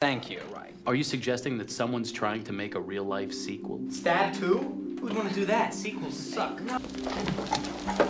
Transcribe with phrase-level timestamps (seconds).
[0.00, 0.40] Thank you.
[0.50, 0.72] Right.
[0.86, 3.82] Are you suggesting that someone's trying to make a real life sequel?
[3.90, 4.96] Stab 2?
[4.98, 5.74] Who'd want to do that?
[5.74, 6.56] Sequels suck.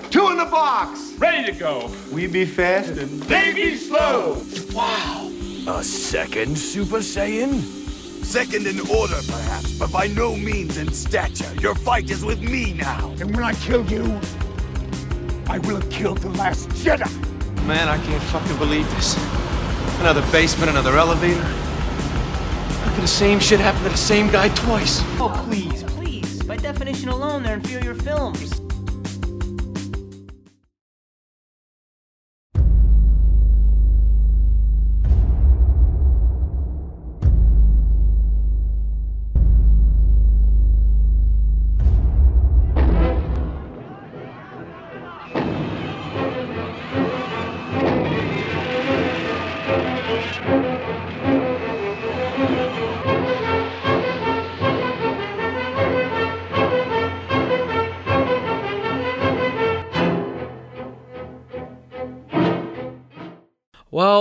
[0.08, 1.14] Two in the box.
[1.18, 1.92] Ready to go.
[2.12, 4.40] We be fast and They be slow.
[4.72, 5.32] Wow.
[5.66, 7.61] A second Super Saiyan?
[8.25, 11.52] Second in order, perhaps, but by no means in stature.
[11.57, 13.11] Your fight is with me now.
[13.18, 14.04] And when I kill you,
[15.48, 17.11] I will have killed the last Jedi.
[17.66, 19.16] Man, I can't fucking believe this.
[19.98, 21.70] Another basement, another elevator.
[22.96, 25.00] The same shit happen to the same guy twice?
[25.18, 26.43] Oh, please, please.
[26.43, 28.60] By definition alone, they're inferior films.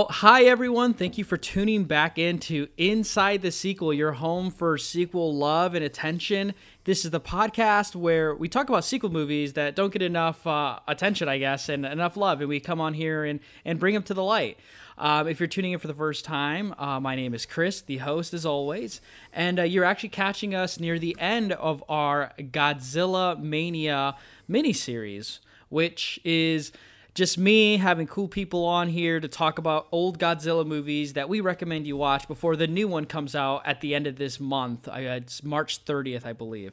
[0.00, 0.94] Well, hi everyone.
[0.94, 5.84] Thank you for tuning back into Inside the Sequel, your home for sequel love and
[5.84, 6.54] attention.
[6.84, 10.78] This is the podcast where we talk about sequel movies that don't get enough uh,
[10.88, 14.02] attention, I guess, and enough love, and we come on here and, and bring them
[14.04, 14.56] to the light.
[14.96, 17.98] Um, if you're tuning in for the first time, uh, my name is Chris, the
[17.98, 19.02] host as always,
[19.34, 24.16] and uh, you're actually catching us near the end of our Godzilla Mania
[24.48, 26.72] miniseries, which is
[27.20, 31.42] just me having cool people on here to talk about old Godzilla movies that we
[31.42, 34.88] recommend you watch before the new one comes out at the end of this month.
[34.90, 36.72] It's March 30th, I believe.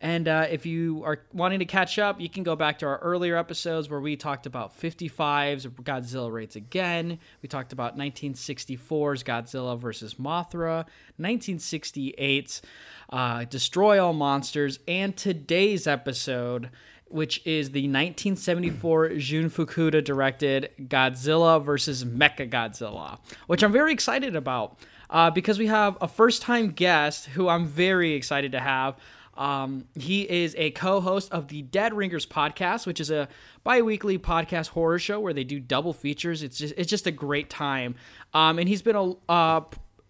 [0.00, 2.98] And uh, if you are wanting to catch up, you can go back to our
[2.98, 7.20] earlier episodes where we talked about 55's Godzilla Raids Again.
[7.40, 10.86] We talked about 1964's Godzilla versus Mothra,
[11.20, 12.62] 1968's
[13.10, 16.70] uh, Destroy All Monsters, and today's episode
[17.14, 24.34] which is the 1974 Jun Fukuda directed Godzilla versus Mecha Godzilla, which I'm very excited
[24.34, 24.80] about
[25.10, 28.96] uh, because we have a first time guest who I'm very excited to have.
[29.34, 33.28] Um, he is a co host of the Dead Ringers podcast, which is a
[33.62, 36.42] bi weekly podcast horror show where they do double features.
[36.42, 37.94] It's just, it's just a great time.
[38.32, 39.60] Um, and he's been a, uh,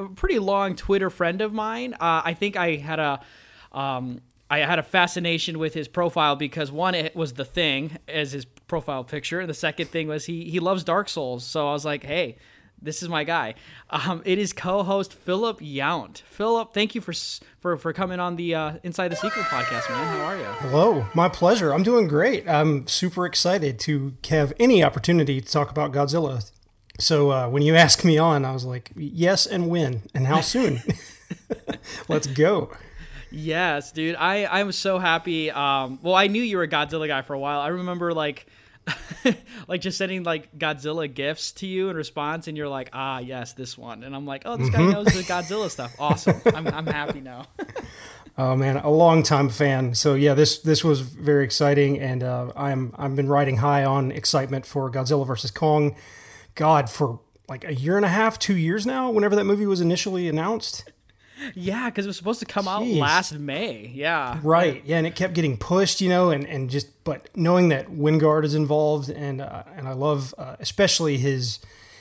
[0.00, 1.92] a pretty long Twitter friend of mine.
[1.94, 3.20] Uh, I think I had a.
[3.72, 8.32] Um, I had a fascination with his profile because one, it was the thing as
[8.32, 11.44] his profile picture, and the second thing was he he loves Dark Souls.
[11.44, 12.36] So I was like, hey,
[12.80, 13.54] this is my guy.
[13.90, 16.22] Um, it is co-host Philip Yount.
[16.22, 17.14] Philip, thank you for
[17.58, 20.18] for for coming on the uh, Inside the Sequel podcast, man.
[20.18, 20.44] How are you?
[20.44, 21.72] Hello, my pleasure.
[21.72, 22.48] I'm doing great.
[22.48, 26.50] I'm super excited to have any opportunity to talk about Godzilla.
[27.00, 30.42] So uh, when you asked me on, I was like, yes, and when, and how
[30.42, 30.80] soon?
[32.08, 32.70] Let's go.
[33.34, 34.14] Yes, dude.
[34.16, 35.50] I I was so happy.
[35.50, 37.60] Um, well, I knew you were a Godzilla guy for a while.
[37.60, 38.46] I remember like.
[39.66, 43.54] like just sending like Godzilla gifts to you in response, and you're like, ah, yes,
[43.54, 44.90] this one, and I'm like, oh, this guy mm-hmm.
[44.90, 45.96] knows the Godzilla stuff.
[45.98, 47.46] Awesome, I'm, I'm happy now.
[48.36, 49.94] oh man, a long time fan.
[49.94, 54.12] So yeah, this this was very exciting, and uh, I'm I've been riding high on
[54.12, 55.96] excitement for Godzilla versus Kong.
[56.54, 59.10] God, for like a year and a half, two years now.
[59.10, 60.92] Whenever that movie was initially announced.
[61.54, 62.68] Yeah, because it was supposed to come Jeez.
[62.68, 63.90] out last May.
[63.94, 64.40] Yeah.
[64.42, 64.82] Right.
[64.84, 68.44] Yeah, and it kept getting pushed, you know, and, and just but knowing that Wingard
[68.44, 71.58] is involved, and uh, and I love uh, especially his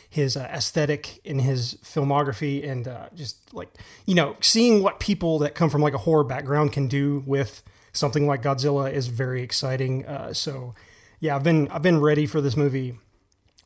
[0.10, 3.70] his uh, aesthetic in his filmography, and uh, just like
[4.06, 7.64] you know seeing what people that come from like a horror background can do with
[7.92, 10.06] something like Godzilla is very exciting.
[10.06, 10.74] Uh, so
[11.20, 13.00] yeah, I've been I've been ready for this movie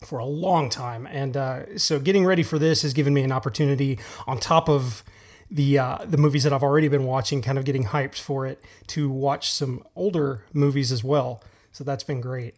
[0.06, 3.32] for a long time, and uh, so getting ready for this has given me an
[3.32, 5.04] opportunity on top of
[5.50, 8.62] the uh, the movies that I've already been watching, kind of getting hyped for it,
[8.88, 11.42] to watch some older movies as well.
[11.72, 12.56] So that's been great.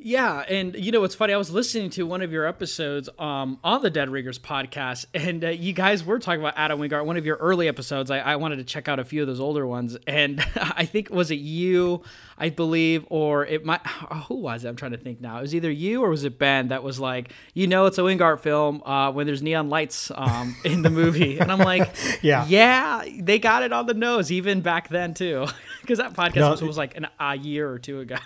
[0.00, 1.34] Yeah, and you know what's funny?
[1.34, 5.44] I was listening to one of your episodes um, on the Dead Ringers podcast, and
[5.44, 7.04] uh, you guys were talking about Adam Wingard.
[7.04, 9.40] One of your early episodes, I, I, wanted to check out a few of those
[9.40, 12.04] older ones, and I think was it you,
[12.38, 13.84] I believe, or it might.
[14.28, 14.68] Who was it?
[14.68, 15.38] I'm trying to think now.
[15.38, 18.02] It was either you or was it Ben that was like, you know, it's a
[18.02, 21.92] Wingard film uh, when there's neon lights um, in the movie, and I'm like,
[22.22, 25.48] yeah, yeah, they got it on the nose even back then too,
[25.80, 28.18] because that podcast no, was, was like an, a year or two ago.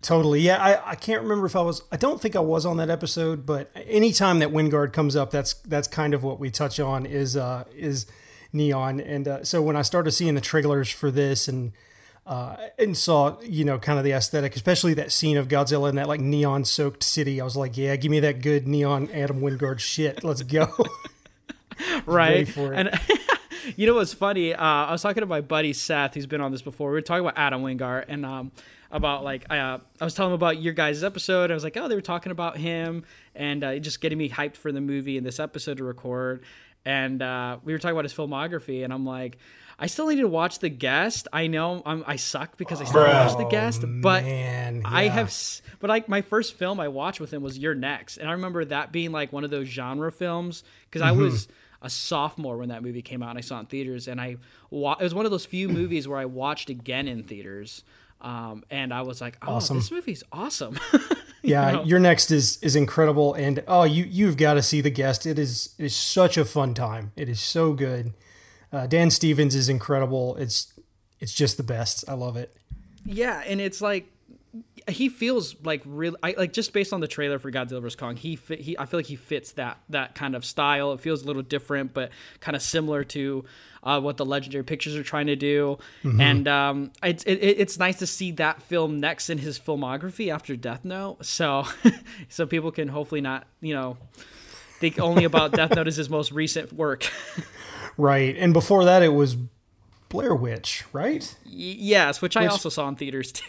[0.00, 0.40] Totally.
[0.40, 2.88] Yeah, I, I can't remember if I was I don't think I was on that
[2.88, 7.04] episode, but anytime that Wingard comes up, that's that's kind of what we touch on
[7.04, 8.06] is uh is
[8.52, 9.00] neon.
[9.00, 11.72] And uh, so when I started seeing the trailers for this and
[12.26, 15.96] uh, and saw you know kind of the aesthetic, especially that scene of Godzilla in
[15.96, 19.40] that like neon soaked city, I was like, yeah, give me that good neon Adam
[19.40, 20.22] Wingard shit.
[20.22, 20.72] Let's go.
[22.06, 22.56] right?
[22.56, 22.90] And
[23.76, 24.54] you know what's funny?
[24.54, 26.90] Uh, I was talking to my buddy Seth, who's been on this before.
[26.90, 28.52] We were talking about Adam Wingard and um,
[28.90, 31.50] about like uh, I was telling him about your guys' episode.
[31.50, 33.04] I was like, oh, they were talking about him
[33.34, 36.42] and uh, just getting me hyped for the movie and this episode to record.
[36.84, 39.36] And uh, we were talking about his filmography, and I'm like,
[39.78, 41.28] I still need to watch The Guest.
[41.32, 45.08] I know I'm, I suck because I still haven't watched The Guest, but man, I
[45.08, 45.32] have.
[45.80, 48.64] But like my first film I watched with him was You're Next, and I remember
[48.64, 51.48] that being like one of those genre films because I was
[51.82, 54.36] a sophomore when that movie came out and I saw it in theaters, and I
[54.70, 57.84] wa- it was one of those few movies where I watched again in theaters.
[58.20, 59.78] Um, and I was like, "Oh, Awesome.
[59.78, 60.78] this movie's awesome!"
[61.40, 61.84] Yeah, know?
[61.84, 65.24] you're next is is incredible, and oh, you you've got to see the guest.
[65.24, 67.12] It is it is such a fun time.
[67.14, 68.12] It is so good.
[68.72, 70.34] Uh, Dan Stevens is incredible.
[70.36, 70.72] It's
[71.20, 72.04] it's just the best.
[72.08, 72.54] I love it.
[73.04, 74.10] Yeah, and it's like
[74.88, 78.16] he feels like really I, like just based on the trailer for Godzilla vs Kong,
[78.16, 80.92] he fit, he I feel like he fits that that kind of style.
[80.92, 82.10] It feels a little different, but
[82.40, 83.44] kind of similar to
[83.82, 85.78] uh, what the Legendary Pictures are trying to do.
[86.02, 90.56] And um, it's it, it's nice to see that film next in his filmography after
[90.56, 91.24] Death Note.
[91.24, 91.64] So
[92.28, 93.98] so people can hopefully not you know
[94.78, 97.10] think only about Death Note as his most recent work.
[98.00, 99.36] Right, and before that, it was
[100.08, 101.34] Blair Witch, right?
[101.44, 103.44] Y- yes, which I also saw in theaters too.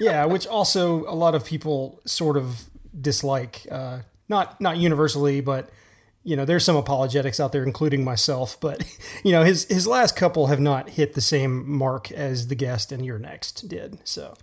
[0.00, 2.64] Yeah, which also a lot of people sort of
[3.00, 3.66] dislike.
[3.70, 5.70] Uh, not not universally, but
[6.24, 8.58] you know, there's some apologetics out there, including myself.
[8.58, 8.82] But
[9.24, 12.90] you know, his his last couple have not hit the same mark as the guest
[12.90, 13.98] and you're next did.
[14.04, 14.34] So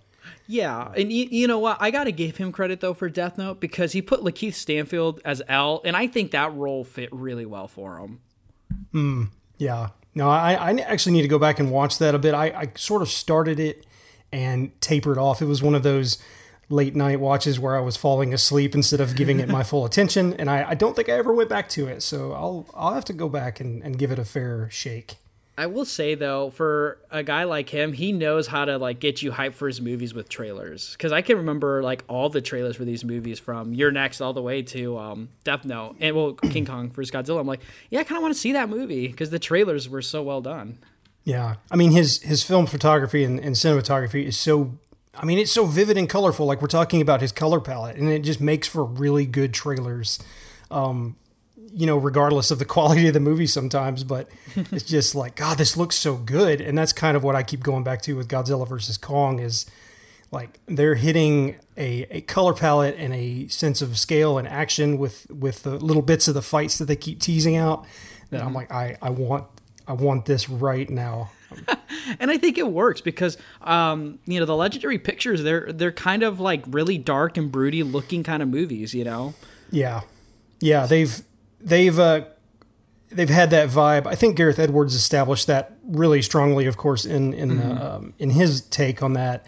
[0.46, 1.76] Yeah, and you, you know what?
[1.80, 5.20] I got to give him credit though for Death Note because he put Lakeith Stanfield
[5.24, 8.20] as L, and I think that role fit really well for him.
[8.92, 9.24] Hmm.
[9.58, 12.34] yeah, no, I I actually need to go back and watch that a bit.
[12.34, 13.84] I, I sort of started it
[14.32, 15.42] and tapered off.
[15.42, 16.18] It was one of those
[16.68, 20.32] late night watches where I was falling asleep instead of giving it my full attention,
[20.34, 22.02] and I, I don't think I ever went back to it.
[22.02, 25.16] So I'll I'll have to go back and, and give it a fair shake.
[25.56, 29.20] I will say though, for a guy like him, he knows how to like get
[29.20, 30.92] you hyped for his movies with trailers.
[30.92, 34.32] Because I can remember like all the trailers for these movies from You're Next all
[34.32, 37.38] the way to um, Death Note and well King Kong vs Godzilla.
[37.40, 40.02] I'm like, yeah, I kind of want to see that movie because the trailers were
[40.02, 40.78] so well done.
[41.24, 44.78] Yeah, I mean his his film photography and, and cinematography is so.
[45.14, 46.46] I mean, it's so vivid and colorful.
[46.46, 50.18] Like we're talking about his color palette, and it just makes for really good trailers.
[50.70, 51.16] Um,
[51.74, 55.58] you know, regardless of the quality of the movie sometimes, but it's just like God,
[55.58, 58.28] this looks so good, and that's kind of what I keep going back to with
[58.28, 59.66] Godzilla versus Kong is
[60.32, 65.30] like they're hitting a, a color palette and a sense of scale and action with
[65.30, 67.86] with the little bits of the fights that they keep teasing out.
[68.30, 69.44] That I'm like, I I want
[69.86, 71.30] I want this right now.
[72.18, 76.22] and I think it works because um, you know the legendary pictures they're they're kind
[76.22, 79.34] of like really dark and broody looking kind of movies, you know.
[79.70, 80.02] Yeah,
[80.60, 81.22] yeah, they've
[81.60, 82.24] they've uh,
[83.10, 84.06] they've had that vibe.
[84.06, 88.30] I think Gareth Edwards established that really strongly, of course, in in uh, um, in
[88.30, 89.46] his take on that,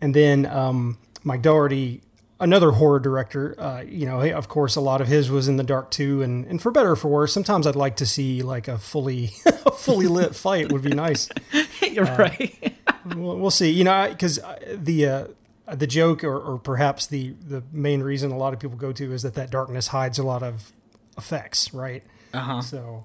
[0.00, 2.02] and then um, Mike Dougherty,
[2.40, 3.58] another horror director.
[3.58, 6.46] Uh, you know, of course, a lot of his was in the dark too, and
[6.46, 9.70] and for better or for worse, sometimes I'd like to see like a fully a
[9.72, 11.28] fully lit fight would be nice.
[11.82, 12.74] You're right.
[13.14, 13.70] We'll, we'll see.
[13.70, 14.40] You know, because
[14.74, 15.26] the uh,
[15.72, 19.12] the joke, or, or perhaps the the main reason a lot of people go to
[19.12, 20.72] is that that darkness hides a lot of
[21.16, 22.02] effects, right?
[22.34, 22.62] Uh huh.
[22.62, 23.04] So,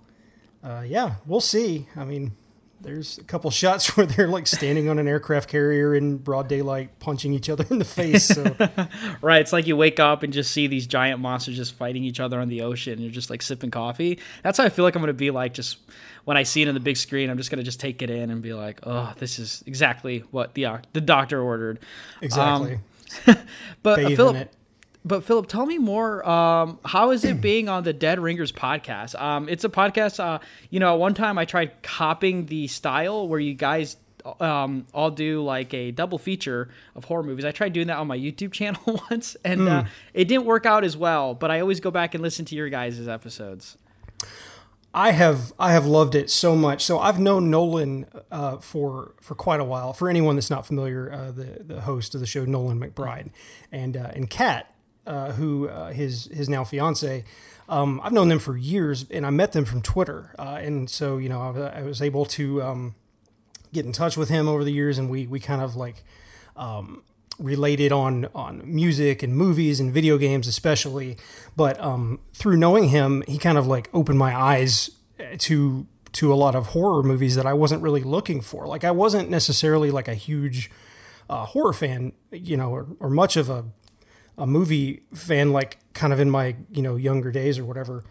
[0.64, 1.88] uh, yeah, we'll see.
[1.96, 2.32] I mean,
[2.82, 7.00] there's a couple shots where they're like standing on an aircraft carrier in broad daylight,
[7.00, 8.28] punching each other in the face.
[8.28, 8.44] So,
[9.22, 9.42] Right.
[9.42, 12.40] It's like you wake up and just see these giant monsters just fighting each other
[12.40, 12.94] on the ocean.
[12.94, 14.20] And you're just like sipping coffee.
[14.44, 15.78] That's how I feel like I'm going to be like just
[16.26, 17.30] when I see it on the big screen.
[17.30, 20.20] I'm just going to just take it in and be like, oh, this is exactly
[20.32, 21.80] what the uh, the doctor ordered.
[22.22, 22.80] exactly.
[23.84, 24.54] But Bathe in Philip, it.
[25.04, 26.28] But Philip, tell me more.
[26.28, 29.20] Um, how is it being on the Dead Ringers podcast?
[29.20, 30.20] Um, it's a podcast.
[30.20, 30.40] Uh,
[30.70, 33.98] you know, at one time I tried copying the style where you guys
[34.40, 37.46] um, all do like a double feature of horror movies.
[37.46, 40.84] I tried doing that on my YouTube channel once, and uh, it didn't work out
[40.84, 41.34] as well.
[41.34, 43.78] But I always go back and listen to your guys' episodes.
[44.94, 46.84] I have I have loved it so much.
[46.84, 49.94] So I've known Nolan uh, for for quite a while.
[49.94, 53.30] For anyone that's not familiar, uh, the the host of the show, Nolan McBride,
[53.72, 54.74] and uh, and Kat,
[55.06, 57.24] uh, who uh, his his now fiance.
[57.70, 60.36] Um, I've known them for years, and I met them from Twitter.
[60.38, 62.96] Uh, and so you know, I, I was able to um,
[63.74, 66.04] get in touch with him over the years, and we we kind of like
[66.56, 67.04] um,
[67.42, 71.18] related on on music and movies and video games especially
[71.56, 74.92] but um, through knowing him he kind of like opened my eyes
[75.38, 78.92] to to a lot of horror movies that I wasn't really looking for like I
[78.92, 80.70] wasn't necessarily like a huge
[81.30, 83.66] uh, horror fan you know or, or much of a
[84.42, 88.04] a movie fan like kind of in my you know younger days or whatever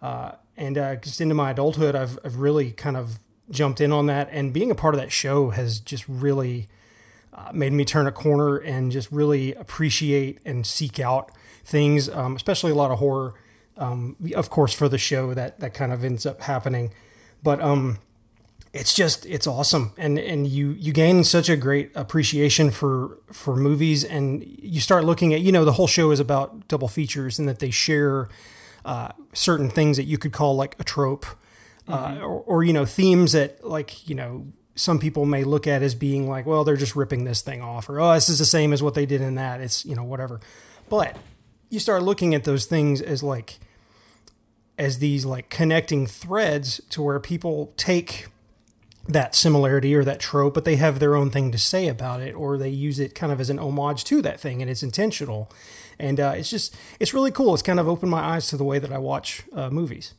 [0.00, 3.18] uh, and uh, just into my adulthood, I've I've really kind of
[3.50, 6.68] jumped in on that, and being a part of that show has just really
[7.32, 11.30] uh, made me turn a corner and just really appreciate and seek out
[11.64, 13.34] things, um, especially a lot of horror.
[13.76, 16.92] Um, of course, for the show that that kind of ends up happening,
[17.42, 17.98] but um,
[18.72, 23.56] it's just it's awesome, and and you you gain such a great appreciation for for
[23.56, 27.38] movies, and you start looking at you know the whole show is about double features
[27.38, 28.28] and that they share
[28.84, 31.24] uh, certain things that you could call like a trope,
[31.88, 35.82] uh, or, or you know themes that like you know some people may look at
[35.82, 38.44] as being like, well, they're just ripping this thing off, or oh, this is the
[38.44, 39.60] same as what they did in that.
[39.60, 40.40] It's you know whatever,
[40.90, 41.16] but
[41.70, 43.58] you start looking at those things as like
[44.78, 48.26] as these like connecting threads to where people take
[49.08, 52.34] that similarity or that trope, but they have their own thing to say about it,
[52.34, 55.50] or they use it kind of as an homage to that thing, and it's intentional.
[55.98, 57.54] And uh, it's just it's really cool.
[57.54, 60.14] It's kind of opened my eyes to the way that I watch uh, movies.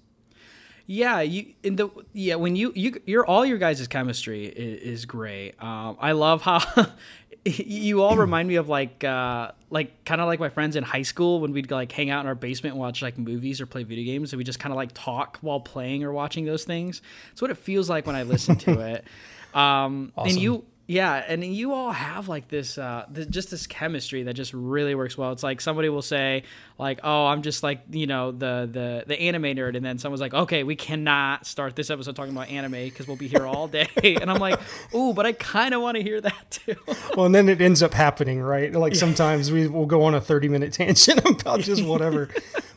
[0.88, 5.06] Yeah, you in the yeah when you you your all your guys' chemistry is, is
[5.06, 5.54] great.
[5.64, 6.60] Um, I love how
[7.46, 11.02] you all remind me of like uh, like kind of like my friends in high
[11.04, 13.84] school when we'd like hang out in our basement and watch like movies or play
[13.84, 17.02] video games and we just kind of like talk while playing or watching those things.
[17.32, 19.06] It's what it feels like when I listen to it.
[19.52, 20.30] Um, Awesome.
[20.30, 24.34] And you yeah, and you all have like this, uh, th- just this chemistry that
[24.34, 25.32] just really works well.
[25.32, 26.42] It's like somebody will say,
[26.80, 30.20] like, "Oh, I'm just like you know the the the anime nerd," and then someone's
[30.20, 33.68] like, "Okay, we cannot start this episode talking about anime because we'll be here all
[33.68, 34.60] day." and I'm like,
[34.96, 36.76] "Ooh, but I kind of want to hear that too."
[37.16, 38.74] Well, and then it ends up happening, right?
[38.74, 42.30] Like sometimes we will go on a thirty minute tangent about just whatever.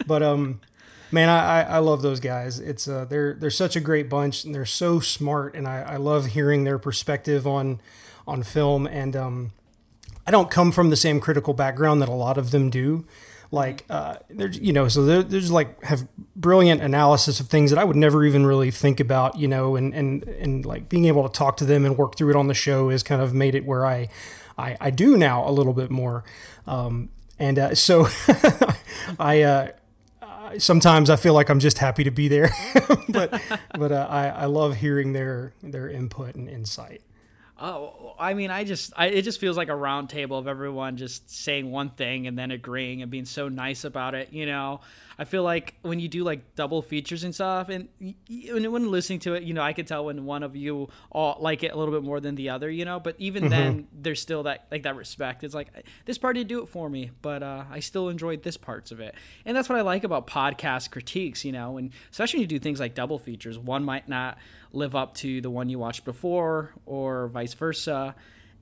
[0.06, 0.60] but um,
[1.12, 2.58] man, I, I love those guys.
[2.58, 5.96] It's uh, they're they're such a great bunch, and they're so smart, and I, I
[5.96, 7.80] love hearing their perspective on
[8.26, 8.86] on film.
[8.86, 9.52] And um,
[10.26, 13.04] I don't come from the same critical background that a lot of them do.
[13.50, 17.78] Like, uh, there's, you know, so they're, there's like have brilliant analysis of things that
[17.78, 21.28] I would never even really think about, you know, and, and, and like being able
[21.28, 23.54] to talk to them and work through it on the show has kind of made
[23.54, 24.08] it where I,
[24.56, 26.24] I, I do now a little bit more.
[26.66, 28.06] Um, and uh, so
[29.18, 29.68] I, uh,
[30.58, 32.50] sometimes I feel like I'm just happy to be there,
[33.08, 33.40] but,
[33.78, 37.02] but uh, I, I love hearing their, their input and insight.
[37.60, 40.96] Oh, I mean, I just, I, it just feels like a round table of everyone
[40.96, 44.32] just saying one thing and then agreeing and being so nice about it.
[44.32, 44.80] You know,
[45.18, 49.18] I feel like when you do like double features and stuff, and when, when listening
[49.20, 51.76] to it, you know, I could tell when one of you all like it a
[51.76, 52.70] little bit more than the other.
[52.70, 55.44] You know, but even then, there's still that like that respect.
[55.44, 55.68] It's like
[56.04, 59.00] this part didn't do it for me, but uh, I still enjoyed this parts of
[59.00, 59.14] it,
[59.44, 61.44] and that's what I like about podcast critiques.
[61.44, 64.38] You know, and especially when you do things like double features, one might not
[64.72, 68.14] live up to the one you watched before or vice versa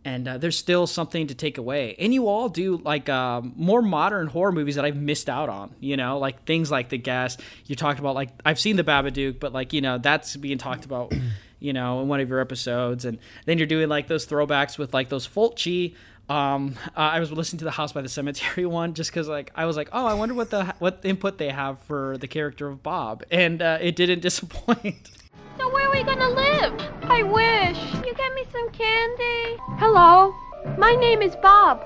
[0.04, 1.94] and uh, there's still something to take away.
[1.98, 5.74] And you all do like um, more modern horror movies that i've missed out on
[5.80, 7.40] you know like things like the guest.
[7.66, 10.84] You talked about like i've seen the babadook but like you know that's being talked
[10.84, 11.12] about
[11.60, 13.04] you know in one of your episodes.
[13.04, 15.94] And then you're doing like those throwbacks with like those fulci.
[16.28, 19.50] Um, uh, I was listening to the House by the Cemetery one just because, like,
[19.56, 22.68] I was like, oh, I wonder what the what input they have for the character
[22.68, 25.10] of Bob, and uh, it didn't disappoint.
[25.60, 26.72] So where are we gonna live?
[27.02, 27.76] I wish.
[28.06, 29.58] You get me some candy?
[29.76, 30.34] Hello.
[30.78, 31.84] My name is Bob.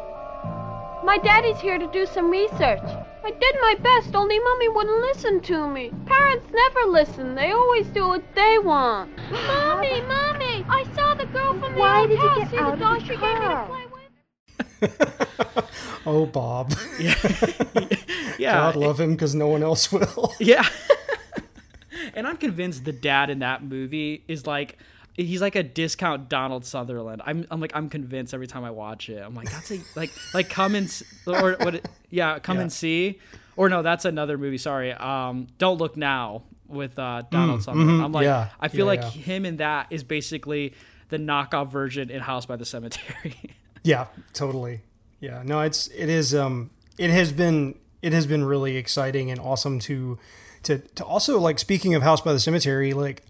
[1.02, 2.84] My daddy's here to do some research.
[3.24, 5.90] I did my best, only Mommy wouldn't listen to me.
[6.06, 7.34] Parents never listen.
[7.34, 9.10] They always do what they want.
[9.32, 10.64] Mommy, Mommy!
[10.68, 12.78] I saw the girl from the Why old did you get See out the of
[12.78, 13.66] doll the she gave me to car?
[13.66, 13.86] play
[14.86, 15.64] with?
[16.06, 16.72] Oh, Bob.
[18.38, 20.32] yeah, God love him because no one else will.
[20.38, 20.64] Yeah.
[22.16, 24.78] and I'm convinced the dad in that movie is like
[25.14, 27.22] he's like a discount Donald Sutherland.
[27.24, 29.18] I'm I'm like I'm convinced every time I watch it.
[29.22, 33.18] I'm like that's a like like come and or what it- yeah, come and see.
[33.56, 34.92] Or no, that's another movie, sorry.
[34.92, 38.02] Um Don't Look Now with uh Donald Sutherland.
[38.02, 39.22] I'm like yeah, I feel yeah, like yeah.
[39.22, 40.74] him in that is basically
[41.10, 43.34] the knockoff version in House by the Cemetery.
[43.86, 44.80] Yeah, totally.
[45.20, 49.38] Yeah, no, it's it is um it has been it has been really exciting and
[49.38, 50.18] awesome to
[50.64, 53.22] to to also like speaking of House by the Cemetery, like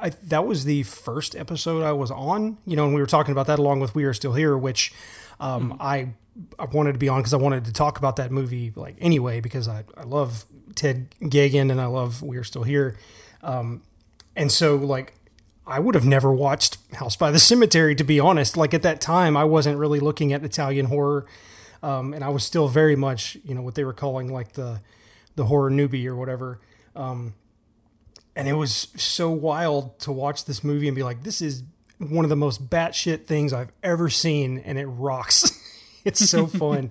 [0.00, 3.32] I that was the first episode I was on, you know, and we were talking
[3.32, 4.92] about that along with We Are Still Here, which
[5.40, 6.10] um I
[6.58, 9.40] I wanted to be on because I wanted to talk about that movie like anyway
[9.40, 10.44] because I I love
[10.74, 12.96] Ted Geoghegan and I love We Are Still Here.
[13.42, 13.82] Um
[14.34, 15.14] and so like
[15.66, 18.56] I would have never watched House by the Cemetery to be honest.
[18.56, 21.26] Like at that time, I wasn't really looking at Italian horror,
[21.82, 24.80] um, and I was still very much you know what they were calling like the
[25.36, 26.60] the horror newbie or whatever.
[26.94, 27.34] Um,
[28.34, 31.62] and it was so wild to watch this movie and be like, this is
[31.98, 35.50] one of the most batshit things I've ever seen, and it rocks.
[36.04, 36.90] it's so fun.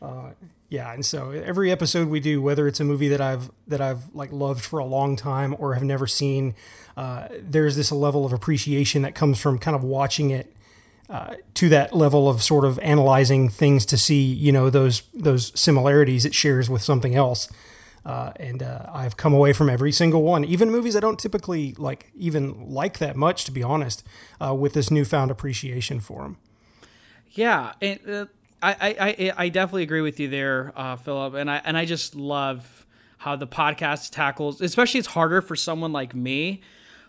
[0.00, 0.30] Uh,
[0.68, 4.12] Yeah, and so every episode we do, whether it's a movie that I've that I've
[4.14, 6.54] like loved for a long time or have never seen,
[6.96, 10.52] uh, there's this level of appreciation that comes from kind of watching it
[11.08, 15.52] uh, to that level of sort of analyzing things to see, you know, those those
[15.58, 17.48] similarities it shares with something else.
[18.06, 21.74] Uh, and uh, I've come away from every single one, even movies I don't typically
[21.76, 24.06] like, even like that much, to be honest,
[24.40, 26.36] uh, with this newfound appreciation for them.
[27.32, 28.26] Yeah, and uh,
[28.62, 32.14] I, I, I definitely agree with you there, uh, Philip, and I and I just
[32.14, 32.86] love
[33.18, 34.60] how the podcast tackles.
[34.60, 36.62] Especially, it's harder for someone like me,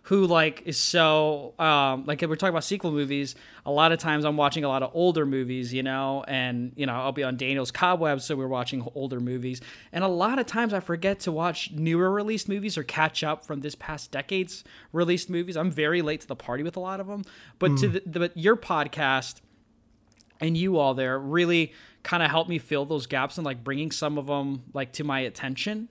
[0.08, 3.36] who like is so um, like if we're talking about sequel movies.
[3.66, 6.86] A lot of times, I'm watching a lot of older movies, you know, and you
[6.86, 9.60] know I'll be on Daniel's Cobwebs, so we're watching older movies,
[9.92, 13.46] and a lot of times I forget to watch newer released movies or catch up
[13.46, 15.58] from this past decade's released movies.
[15.58, 17.26] I'm very late to the party with a lot of them,
[17.60, 17.80] but mm.
[17.82, 19.42] to the, the, your podcast
[20.40, 21.74] and you all there really
[22.04, 25.04] kind of helped me fill those gaps and like bringing some of them like to
[25.04, 25.90] my attention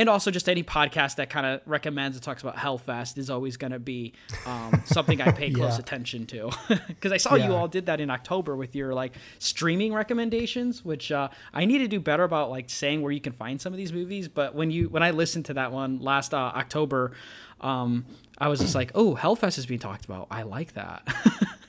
[0.00, 3.58] and also just any podcast that kind of recommends and talks about Hellfest is always
[3.58, 4.14] going to be
[4.46, 6.50] um, something I pay close attention to
[6.88, 7.48] because I saw yeah.
[7.48, 11.78] you all did that in October with your like streaming recommendations, which uh, I need
[11.80, 14.26] to do better about like saying where you can find some of these movies.
[14.26, 17.12] But when you when I listened to that one last uh, October,
[17.60, 18.04] um,
[18.38, 20.28] I was just like, oh, Hellfest is being talked about.
[20.30, 21.02] I like that.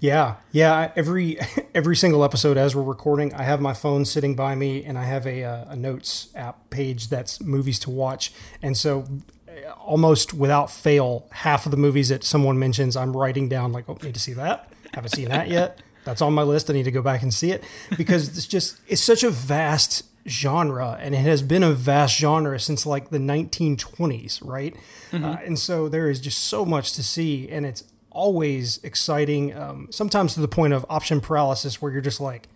[0.00, 0.92] Yeah, yeah.
[0.94, 1.38] Every
[1.74, 5.04] every single episode as we're recording, I have my phone sitting by me, and I
[5.04, 9.04] have a, uh, a notes app page that's movies to watch, and so
[9.48, 13.88] uh, almost without fail, half of the movies that someone mentions, I'm writing down like,
[13.88, 14.72] oh, need to see that.
[14.94, 15.80] Haven't seen that yet.
[16.04, 16.70] That's on my list.
[16.70, 17.62] I need to go back and see it
[17.96, 22.58] because it's just it's such a vast genre, and it has been a vast genre
[22.60, 24.74] since like the 1920s, right?
[25.10, 25.24] Mm-hmm.
[25.24, 29.56] Uh, and so there is just so much to see, and it's always exciting.
[29.56, 32.48] Um, sometimes to the point of option paralysis, where you're just like,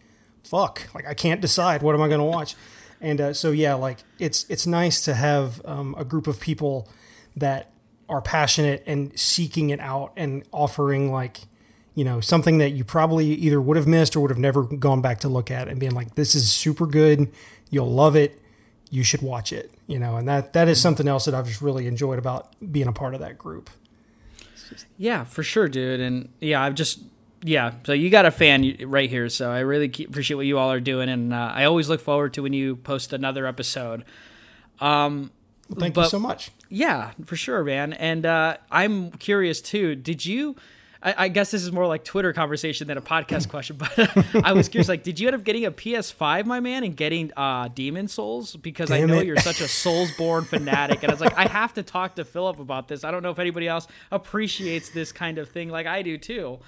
[0.44, 2.54] "Fuck!" Like I can't decide what am I going to watch.
[3.00, 6.88] And uh, so yeah, like it's it's nice to have um, a group of people
[7.36, 7.72] that
[8.08, 11.40] are passionate and seeking it out and offering like
[11.94, 15.00] you know something that you probably either would have missed or would have never gone
[15.00, 17.30] back to look at and being like this is super good
[17.72, 18.38] you'll love it
[18.90, 21.60] you should watch it you know and that that is something else that i've just
[21.60, 23.68] really enjoyed about being a part of that group
[24.96, 26.00] yeah, for sure, dude.
[26.00, 27.00] And yeah, I've just
[27.42, 27.72] yeah.
[27.84, 29.28] So you got a fan right here.
[29.28, 32.34] So I really appreciate what you all are doing, and uh, I always look forward
[32.34, 34.04] to when you post another episode.
[34.80, 35.30] Um,
[35.68, 36.50] well, thank but, you so much.
[36.68, 37.92] Yeah, for sure, man.
[37.92, 39.94] And uh, I'm curious too.
[39.94, 40.56] Did you?
[41.02, 43.92] I, I, guess this is more like Twitter conversation than a podcast question, but
[44.44, 44.88] I was curious.
[44.88, 48.56] Like, did you end up getting a PS5, my man, and getting uh, Demon's Souls?
[48.56, 49.26] Because Damn I know it.
[49.26, 52.60] you're such a Soulsborne fanatic, and I was like, I have to talk to Philip
[52.60, 53.04] about this.
[53.04, 56.60] I don't know if anybody else appreciates this kind of thing like I do too.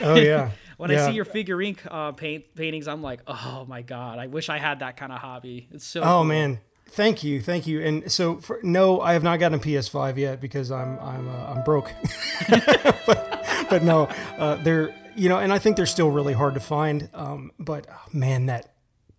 [0.00, 0.50] Oh yeah.
[0.76, 1.04] when yeah.
[1.04, 4.58] I see your figurine uh, paint paintings, I'm like, oh my god, I wish I
[4.58, 5.68] had that kind of hobby.
[5.72, 6.00] It's so.
[6.00, 6.24] Oh cool.
[6.24, 7.80] man, Thank you, thank you.
[7.82, 11.52] And so, for, no, I have not gotten a PS5 yet because I'm I'm uh,
[11.52, 11.92] I'm broke.
[12.48, 16.60] but, but, no, uh, they're you know, and I think they're still really hard to
[16.60, 17.08] find.
[17.12, 18.72] Um, but oh, man, that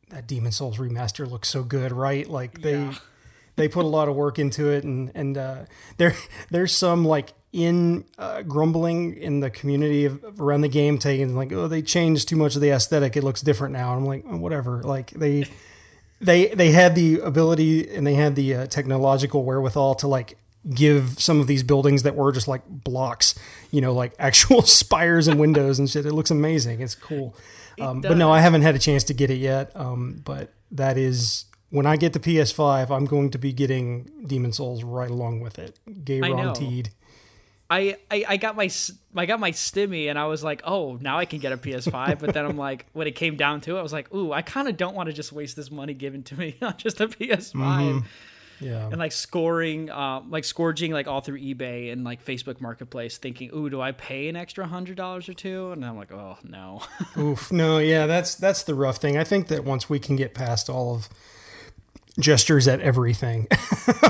[0.09, 2.27] that Demon's Souls remaster looks so good, right?
[2.27, 2.95] Like they yeah.
[3.55, 5.65] they put a lot of work into it, and and uh,
[5.97, 6.15] there
[6.49, 11.51] there's some like in uh, grumbling in the community of, around the game, taking like,
[11.51, 13.17] oh, they changed too much of the aesthetic.
[13.17, 13.91] It looks different now.
[13.93, 14.83] And I'm like, oh, whatever.
[14.83, 15.47] Like they
[16.21, 20.37] they they had the ability and they had the uh, technological wherewithal to like
[20.73, 23.35] give some of these buildings that were just like blocks,
[23.71, 26.05] you know, like actual spires and windows and shit.
[26.05, 26.81] It looks amazing.
[26.81, 27.35] It's cool.
[27.79, 29.71] Um, but no, I haven't had a chance to get it yet.
[29.75, 34.57] Um, but that is when I get the PS5, I'm going to be getting Demon's
[34.57, 35.79] Souls right along with it.
[36.03, 36.89] Gay Ron Teed.
[37.69, 38.69] I, I, I got my
[39.15, 42.19] I got my stimmy and I was like, oh, now I can get a PS5.
[42.19, 44.41] But then I'm like, when it came down to it, I was like, ooh, I
[44.41, 47.07] kind of don't want to just waste this money given to me on just a
[47.07, 47.53] PS5.
[47.53, 47.99] Mm-hmm.
[48.61, 48.87] Yeah.
[48.87, 53.51] And like scoring, uh, like scourging like all through eBay and like Facebook Marketplace, thinking,
[53.53, 55.71] ooh, do I pay an extra hundred dollars or two?
[55.71, 56.81] And I'm like, oh no.
[57.17, 59.17] Oof, no, yeah, that's that's the rough thing.
[59.17, 61.07] I think that once we can get past all of
[62.19, 63.47] gestures at everything.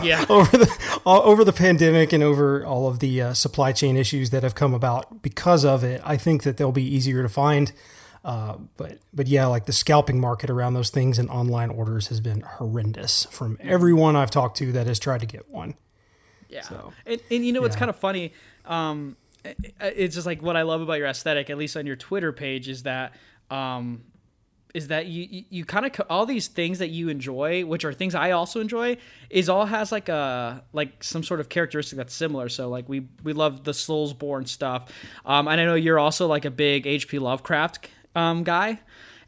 [0.03, 0.25] Yeah.
[0.29, 4.29] over the all, over the pandemic and over all of the uh, supply chain issues
[4.29, 7.71] that have come about because of it, I think that they'll be easier to find.
[8.23, 12.19] Uh, but but yeah, like the scalping market around those things and online orders has
[12.19, 15.75] been horrendous from everyone I've talked to that has tried to get one.
[16.49, 17.79] Yeah, so, and, and you know what's yeah.
[17.79, 18.33] kind of funny?
[18.65, 19.17] Um,
[19.79, 22.67] it's just like what I love about your aesthetic, at least on your Twitter page,
[22.67, 23.15] is that
[23.49, 24.03] um,
[24.73, 27.93] is that you you, you kind of all these things that you enjoy which are
[27.93, 28.95] things i also enjoy
[29.29, 33.07] is all has like a like some sort of characteristic that's similar so like we
[33.23, 34.91] we love the soulsborne stuff
[35.25, 38.79] um and i know you're also like a big hp lovecraft um guy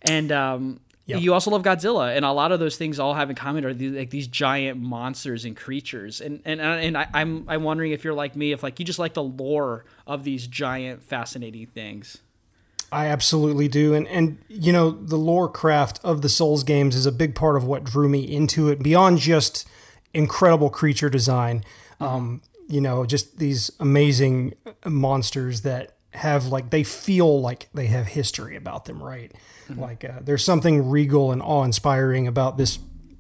[0.03, 1.21] and um Yep.
[1.21, 3.73] you also love Godzilla, and a lot of those things all have in common are
[3.73, 6.21] these, like these giant monsters and creatures.
[6.21, 8.99] And and and I, I'm I'm wondering if you're like me, if like you just
[8.99, 12.19] like the lore of these giant, fascinating things.
[12.91, 13.93] I absolutely do.
[13.93, 17.55] And and you know, the lore craft of the Souls games is a big part
[17.55, 19.67] of what drew me into it beyond just
[20.13, 21.63] incredible creature design.
[21.99, 24.53] Um, you know, just these amazing
[24.85, 29.31] monsters that have like they feel like they have history about them, right?
[29.69, 32.79] Like uh, there's something regal and awe-inspiring about this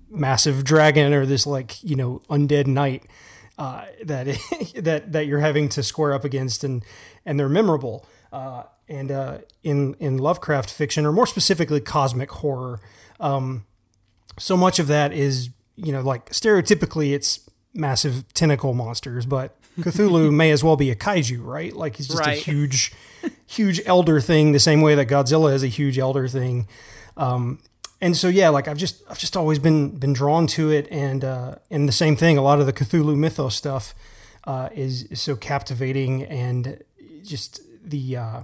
[0.09, 3.03] massive dragon or this like, you know, undead knight
[3.57, 4.25] uh, that
[4.75, 6.83] that that you're having to square up against and
[7.25, 8.05] and they're memorable.
[8.33, 12.79] Uh, and uh, in in Lovecraft fiction, or more specifically cosmic horror,
[13.19, 13.65] um,
[14.37, 17.39] so much of that is you know like stereotypically it's
[17.73, 21.73] massive tentacle monsters, but Cthulhu may as well be a kaiju, right?
[21.73, 22.37] Like he's just Right.
[22.37, 22.91] a huge,
[23.47, 26.67] huge elder thing, the same way that Godzilla is a huge elder thing.
[27.15, 27.59] Um,
[28.01, 31.23] and so yeah, like I've just I've just always been been drawn to it, and
[31.23, 32.37] uh, and the same thing.
[32.37, 33.93] A lot of the Cthulhu mythos stuff
[34.45, 36.83] uh, is, is so captivating, and
[37.23, 38.41] just the uh,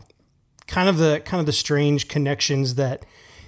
[0.68, 3.06] kind of the kind of the strange connections that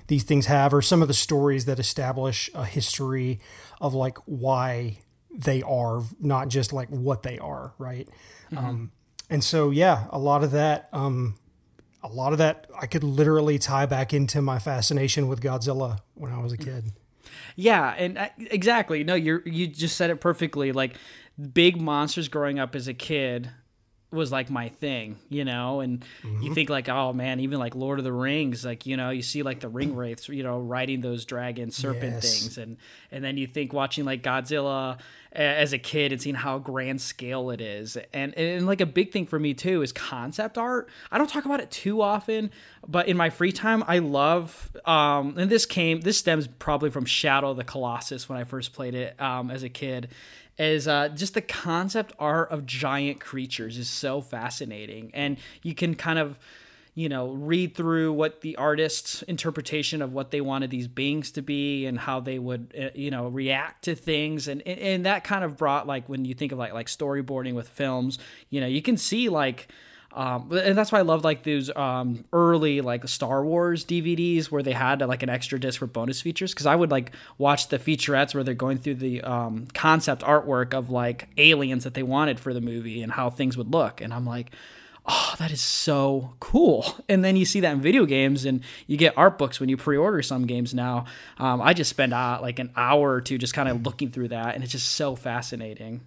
[0.08, 3.40] these things have, or some of the stories that establish a history
[3.80, 5.00] of like why
[5.32, 8.10] they are, not just like what they are, right?
[8.56, 8.92] Um,
[9.30, 10.90] and so yeah, a lot of that.
[10.92, 11.36] Um,
[12.02, 16.32] a lot of that I could literally tie back into my fascination with Godzilla when
[16.32, 16.94] I was a kid.
[17.56, 19.04] Yeah, and I, exactly.
[19.04, 20.72] No, you you just said it perfectly.
[20.72, 20.96] Like
[21.54, 23.52] big monsters growing up as a kid
[24.12, 25.82] was like my thing, you know.
[25.82, 26.04] And
[26.42, 29.22] you think like, oh man, even like Lord of the Rings, like you know, you
[29.22, 32.22] see like the ring wraiths, you know, riding those dragon serpent Yes.
[32.40, 32.78] things, and
[33.12, 34.98] and then you think watching like Godzilla
[35.32, 39.12] as a kid and seeing how grand scale it is, and and like a big
[39.12, 40.90] thing for me too is concept art.
[41.12, 42.50] I don't talk about it too often,
[42.88, 44.72] but in my free time, I love.
[44.86, 48.74] Um, and this came, this stems probably from Shadow of the Colossus when I first
[48.74, 50.10] played it um, as a kid.
[50.60, 55.96] Is uh, just the concept art of giant creatures is so fascinating, and you can
[55.96, 56.38] kind of
[56.96, 61.42] you know read through what the artist's interpretation of what they wanted these beings to
[61.42, 64.50] be and how they would uh, you know react to things.
[64.50, 67.54] And, and and that kind of brought like when you think of like like storyboarding
[67.54, 68.20] with films
[68.50, 69.70] you know you can see like
[70.12, 74.64] um, and that's why I love like those um, early like Star Wars DVDs where
[74.64, 77.78] they had like an extra disc for bonus features because I would like watch the
[77.78, 82.40] featurettes where they're going through the um, concept artwork of like aliens that they wanted
[82.40, 84.52] for the movie and how things would look and I'm like
[85.10, 86.86] oh, that is so cool.
[87.10, 89.78] And then you see that in video games, and you get art books when you
[89.78, 91.06] pre-order some games now.
[91.40, 94.28] Um, I just spend uh, like an hour or two just kind of looking through
[94.28, 96.02] that, and it's just so fascinating.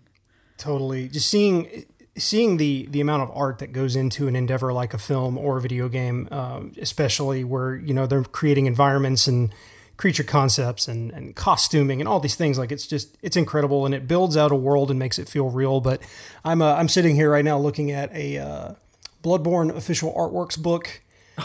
[0.58, 1.08] Totally.
[1.08, 1.86] Just seeing
[2.16, 5.58] seeing the the amount of art that goes into an endeavor like a film or
[5.58, 9.52] a video game, um, especially where you know they're creating environments and
[9.96, 12.58] creature concepts and, and costuming and all these things.
[12.58, 15.48] Like it's just it's incredible and it builds out a world and makes it feel
[15.48, 15.80] real.
[15.80, 16.02] But
[16.44, 18.74] I'm uh, I'm sitting here right now looking at a uh,
[19.22, 21.00] Bloodborne official artworks book.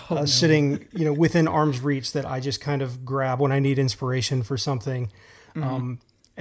[0.09, 3.59] uh, Sitting, you know, within arm's reach that I just kind of grab when I
[3.59, 5.09] need inspiration for something,
[5.55, 5.99] um,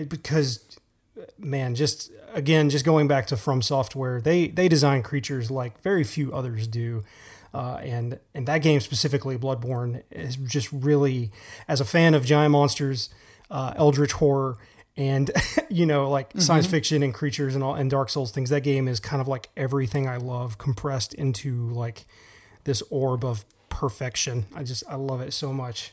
[0.09, 0.79] because
[1.39, 6.05] man, just again, just going back to From Software, they they design creatures like very
[6.05, 7.03] few others do,
[7.55, 11.31] uh, and and that game specifically, Bloodborne, is just really,
[11.69, 13.11] as a fan of giant monsters,
[13.51, 14.59] uh, eldritch horror,
[14.97, 15.31] and
[15.71, 18.51] you know like science fiction and creatures and all and Dark Souls things.
[18.51, 22.05] That game is kind of like everything I love compressed into like
[22.65, 24.47] this orb of perfection.
[24.55, 25.93] I just I love it so much.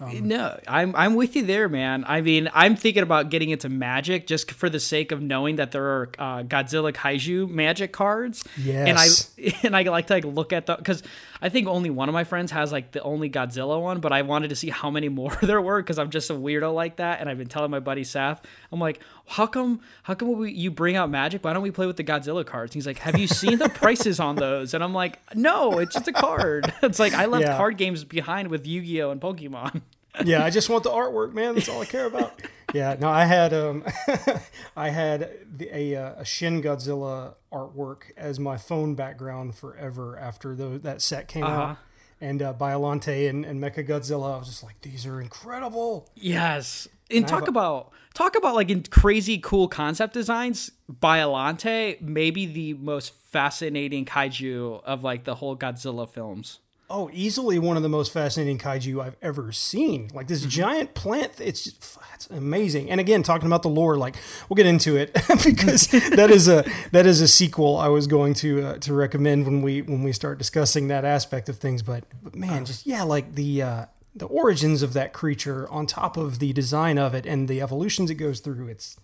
[0.00, 2.04] No, I'm I'm with you there, man.
[2.06, 5.72] I mean, I'm thinking about getting into Magic just for the sake of knowing that
[5.72, 8.44] there are uh, Godzilla Kaiju Magic cards.
[8.56, 11.02] Yes, And I and I like to like look at the because
[11.40, 14.22] I think only one of my friends has like the only Godzilla one, but I
[14.22, 17.20] wanted to see how many more there were because I'm just a weirdo like that.
[17.20, 20.70] And I've been telling my buddy Seth, I'm like, how come how come we, you
[20.70, 21.44] bring out Magic?
[21.44, 22.70] Why don't we play with the Godzilla cards?
[22.72, 24.74] And he's like, have you seen the prices on those?
[24.74, 26.72] And I'm like, no, it's just a card.
[26.82, 27.56] It's like I left Yeah.
[27.56, 29.82] card games behind with Yu-Gi-Oh and Pokemon.
[30.24, 31.54] yeah, I just want the artwork, man.
[31.54, 32.42] That's all I care about.
[32.74, 33.84] yeah, no, I had um,
[34.76, 40.54] I had the, a uh, a Shin Godzilla artwork as my phone background forever after
[40.54, 41.62] the, that set came Uh-huh.
[41.62, 41.76] out,
[42.20, 44.34] and uh, Biolante and, and Mecha Godzilla.
[44.34, 46.08] I was just like, these are incredible.
[46.14, 46.88] Yes.
[47.12, 50.70] And talk about talk about like in crazy cool concept designs.
[50.90, 56.58] Biolante, maybe the most fascinating kaiju of like the whole Godzilla films.
[56.94, 60.10] Oh, easily one of the most fascinating kaiju I've ever seen.
[60.12, 62.90] Like this giant plant, it's just, it's amazing.
[62.90, 66.66] And again, talking about the lore, like we'll get into it because that is a
[66.90, 70.12] that is a sequel I was going to uh, to recommend when we when we
[70.12, 71.80] start discussing that aspect of things.
[71.82, 76.16] But, but man, just yeah, like the uh, the origins of that creature on top
[76.16, 78.68] of the design of it and the evolutions it goes through.
[78.68, 78.96] It's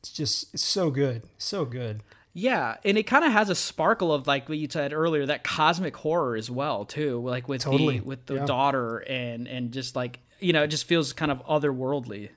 [0.00, 2.02] it's just it's so good, so good.
[2.34, 5.42] Yeah, and it kind of has a sparkle of like what you said earlier, that
[5.42, 8.46] cosmic horror as well too, like with Totally, the with the yeah.
[8.46, 12.28] daughter and and just like you know, it just feels kind of otherworldly.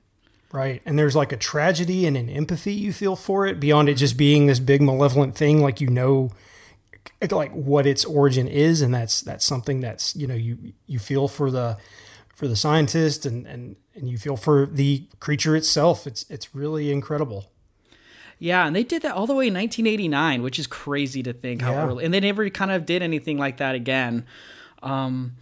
[0.51, 0.81] Right.
[0.85, 4.17] And there's like a tragedy and an empathy you feel for it beyond it just
[4.17, 5.61] being this big malevolent thing.
[5.61, 6.31] Like you know,
[7.31, 11.27] like what its origin is, and that's that's something that's you know you you feel
[11.27, 11.77] for the
[12.35, 16.07] for the scientist and and and you feel for the creature itself.
[16.07, 17.51] It's it's really incredible.
[18.39, 21.61] Yeah, and they did that all the way in 1989, which is crazy to think
[21.61, 21.85] how Yeah.
[21.85, 22.05] early.
[22.05, 24.25] And they never kind of did anything like that again.
[24.81, 25.33] Um,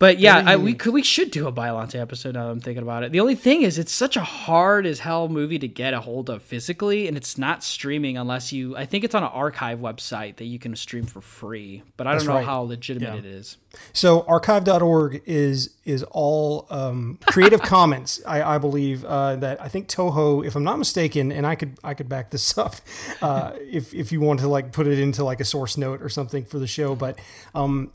[0.00, 2.82] but yeah, I, we could we should do a Biolante episode now that I'm thinking
[2.82, 3.12] about it.
[3.12, 6.28] The only thing is, it's such a hard as hell movie to get a hold
[6.28, 8.76] of physically, and it's not streaming unless you.
[8.76, 12.12] I think it's on an archive website that you can stream for free, but I
[12.14, 12.46] That's don't know right.
[12.46, 13.18] how legitimate Yeah.
[13.20, 13.56] it is.
[13.92, 19.04] So archive.org is is all um, Creative Commons, I, I believe.
[19.04, 22.30] Uh, that I think Toho, if I'm not mistaken, and I could I could back
[22.30, 22.76] this up,
[23.22, 26.08] uh, if if you want to like put it into like a source note or
[26.08, 27.18] something for the show, but
[27.54, 27.92] um,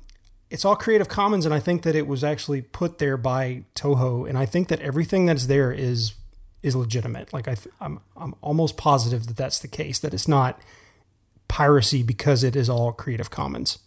[0.49, 4.27] it's all Creative Commons, and I think that it was actually put there by Toho,
[4.27, 6.13] and I think that everything that's there is
[6.61, 7.33] is legitimate.
[7.33, 9.99] Like I, th- I'm I'm almost positive that that's the case.
[9.99, 10.59] That it's not
[11.47, 13.79] piracy because it is all Creative Commons.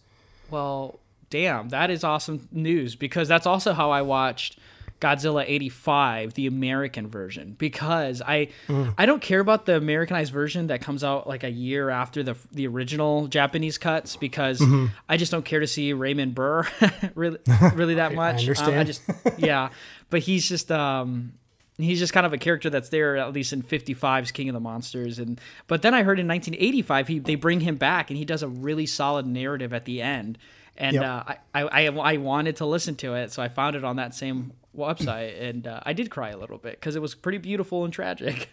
[0.49, 4.59] Well, damn, that is awesome news because that's also how I watched
[4.99, 8.93] Godzilla 85, the American version because I Mm.
[8.97, 12.35] I don't care about the Americanized version that comes out like a year after the
[12.51, 14.91] the original Japanese cuts because Mhm.
[15.07, 16.67] I just don't care to see Raymond Burr
[17.15, 17.39] really
[17.75, 18.35] really that I- I much.
[18.43, 18.87] Um, understand.
[18.87, 19.01] just
[19.37, 19.69] yeah,
[20.09, 21.33] but he's just um
[21.77, 24.59] he's just kind of a character that's there at least in 55's King of the
[24.59, 28.25] Monsters and but then I heard in 1985 he they bring him back and he
[28.25, 30.37] does a really solid narrative at the end
[30.75, 31.03] and Yep.
[31.03, 31.23] uh,
[31.55, 34.51] I, I I wanted to listen to it so I found it on that same
[34.79, 37.93] website and uh, I did cry a little bit because it was pretty beautiful and
[37.93, 38.49] tragic.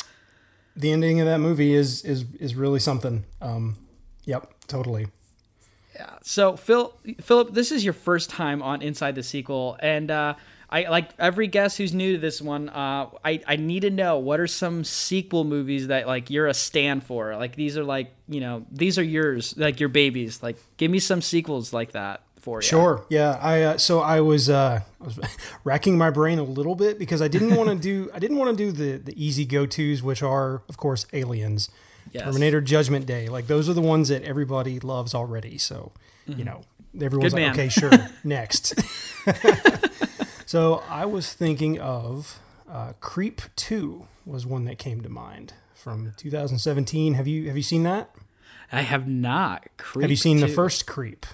[0.76, 3.24] the ending of that movie is is is really something.
[3.40, 3.76] Um,
[4.24, 5.08] yep, totally.
[5.94, 6.10] Yeah.
[6.22, 10.34] So Phil, Philip, this is your first time on Inside the Sequel, and uh,
[10.68, 12.68] I like every guest who's new to this one.
[12.68, 16.54] Uh, I I need to know what are some sequel movies that like you're a
[16.54, 17.34] stand for.
[17.36, 20.42] Like these are like you know these are yours, like your babies.
[20.42, 22.62] Like give me some sequels like that for you.
[22.62, 23.04] Sure.
[23.10, 23.38] Yeah.
[23.42, 25.18] I uh, so I was uh, I was
[25.64, 28.56] racking my brain a little bit because I didn't want to do I didn't want
[28.56, 31.68] to do the the easy go tos, which are of course Aliens,
[32.12, 32.22] Yes.
[32.22, 33.28] Terminator, Judgment Day.
[33.28, 35.58] Like those are the ones that everybody loves already.
[35.58, 35.90] So
[36.26, 36.62] you know
[36.94, 37.66] everyone's Good like, man.
[37.66, 37.90] okay, sure,
[38.24, 38.74] next.
[40.46, 42.38] so I was thinking of
[42.70, 47.14] uh, Creep Two was one that came to mind from 2017.
[47.14, 48.10] Have you have you seen that?
[48.72, 49.66] I have not.
[49.76, 51.26] Creep have you seen the first Creep?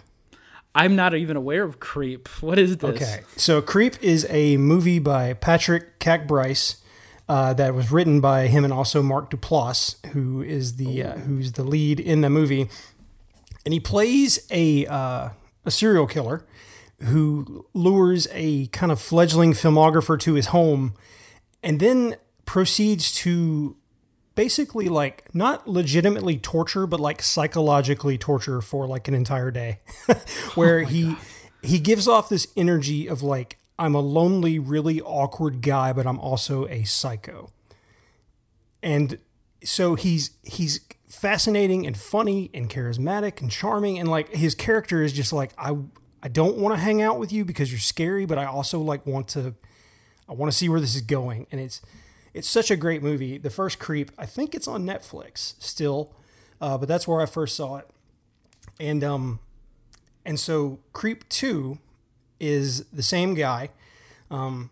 [0.75, 2.29] I'm not even aware of Creep.
[2.43, 2.91] What is this?
[3.03, 6.77] Okay, so Creep is a movie by Patrick Brice
[7.29, 11.53] uh, that was written by him and also Mark Duplass, who is the uh, who's
[11.53, 12.69] the lead in the movie,
[13.65, 15.31] and he plays a uh,
[15.65, 16.45] a serial killer
[17.01, 20.95] who lures a kind of fledgling filmographer to his home,
[21.63, 23.77] and then proceeds to
[24.35, 29.81] basically like not legitimately torture but like psychologically torture for like an entire day.
[30.55, 31.17] Where oh he
[31.63, 36.19] he gives off this energy of like I'm a lonely really awkward guy but I'm
[36.19, 37.51] also a psycho.
[38.83, 39.19] And
[39.65, 45.13] so he's he's fascinating and funny and charismatic and charming and like his character is
[45.13, 45.77] just like I
[46.23, 49.07] I don't want to hang out with you because you're scary but I also like
[49.07, 49.55] want to
[50.29, 51.47] I want to see where this is going.
[51.53, 51.83] And it's
[52.35, 53.39] it's such a great movie.
[53.39, 56.15] The first Creep, I think it's on Netflix still,
[56.61, 57.89] uh, but that's where I first saw it.
[58.81, 59.41] And um,
[60.25, 61.79] and so Creep Two
[62.41, 63.69] is the same guy,
[64.31, 64.71] um,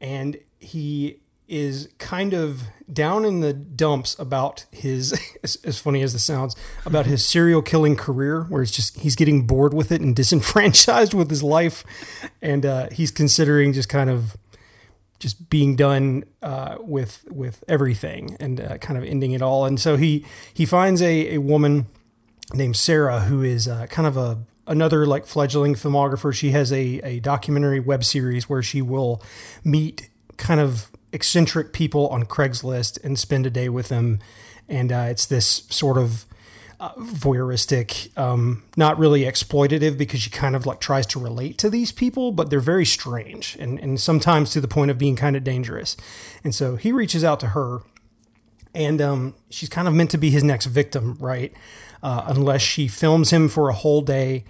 [0.00, 2.62] and he is kind of
[2.92, 7.62] down in the dumps about his as, as funny as this sounds about his serial
[7.62, 11.84] killing career where it's just he's getting bored with it and disenfranchised with his life
[12.42, 14.36] and uh, he's considering just kind of
[15.18, 19.64] just being done uh, with with everything and uh, kind of ending it all.
[19.64, 21.86] And so he he finds a, a woman
[22.54, 26.34] named Sarah who is uh, kind of a another like fledgling filmographer.
[26.34, 29.22] She has a a documentary web series where she will
[29.64, 34.20] meet kind of eccentric people on Craigslist and spend a day with them.
[34.68, 36.26] And uh, it's this sort of
[36.78, 41.70] uh, voyeuristic, um, not really exploitative because she kind of like tries to relate to
[41.70, 45.36] these people, but they're very strange and, and sometimes to the point of being kind
[45.36, 45.96] of dangerous.
[46.44, 47.80] And so he reaches out to her
[48.74, 51.52] and um, she's kind of meant to be his next victim, right?
[52.02, 54.44] Uh, unless she films him for a whole day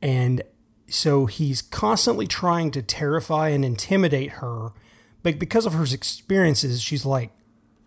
[0.00, 0.42] and
[0.88, 4.70] so he's constantly trying to terrify and intimidate her.
[5.22, 7.32] But because of her experiences, she's like,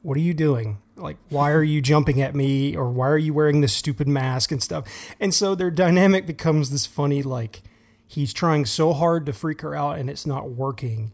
[0.02, 0.80] What are you doing?
[1.00, 2.76] Like, why are you jumping at me?
[2.76, 4.86] Or why are you wearing this stupid mask and stuff?
[5.20, 7.62] And so their dynamic becomes this funny, like,
[8.06, 11.12] he's trying so hard to freak her out and it's not working.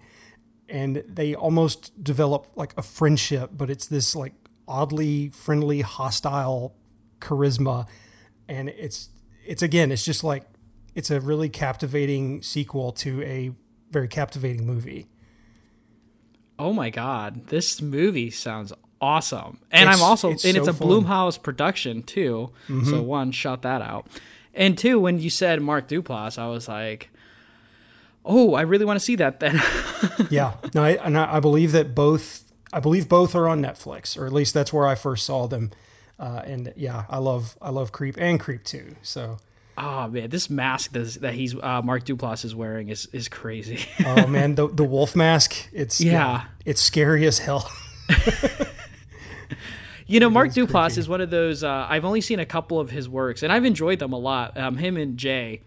[0.68, 4.34] And they almost develop like a friendship, but it's this like
[4.68, 6.76] oddly friendly, hostile
[7.20, 7.88] charisma.
[8.48, 9.10] And it's,
[9.46, 10.46] it's again, it's just like,
[10.96, 13.52] it's a really captivating sequel to a
[13.92, 15.08] very captivating movie.
[16.58, 18.72] Oh my god, this movie sounds
[19.06, 19.60] awesome.
[19.72, 20.88] And It's- I'm also it's and it's a fun.
[20.88, 22.50] Blumhouse production too.
[22.68, 23.04] So Mhm.
[23.04, 24.08] one, shout that out.
[24.54, 27.10] And two, when you said Mark Duplass, I was like,
[28.24, 29.62] "Oh, I really want to see that then."
[30.30, 32.44] yeah, no, I, and I believe that both.
[32.74, 35.72] I believe both are on Netflix, or at least that's where I first saw them.
[36.20, 38.96] Uh, and yeah, I love I love Creep and Creep too.
[39.02, 39.38] So
[39.78, 43.80] oh man, this mask that, that he's uh, Mark Duplass is wearing is is crazy.
[44.06, 45.68] oh man, the the wolf mask.
[45.74, 46.46] It's Yeah.
[46.66, 47.70] it's scary as hell.
[50.08, 51.64] You know, Mark Duplass is one of those.
[51.64, 54.58] Uh, I've only seen a couple of his works, and I've enjoyed them a lot.
[54.58, 55.62] Um, him and Jay.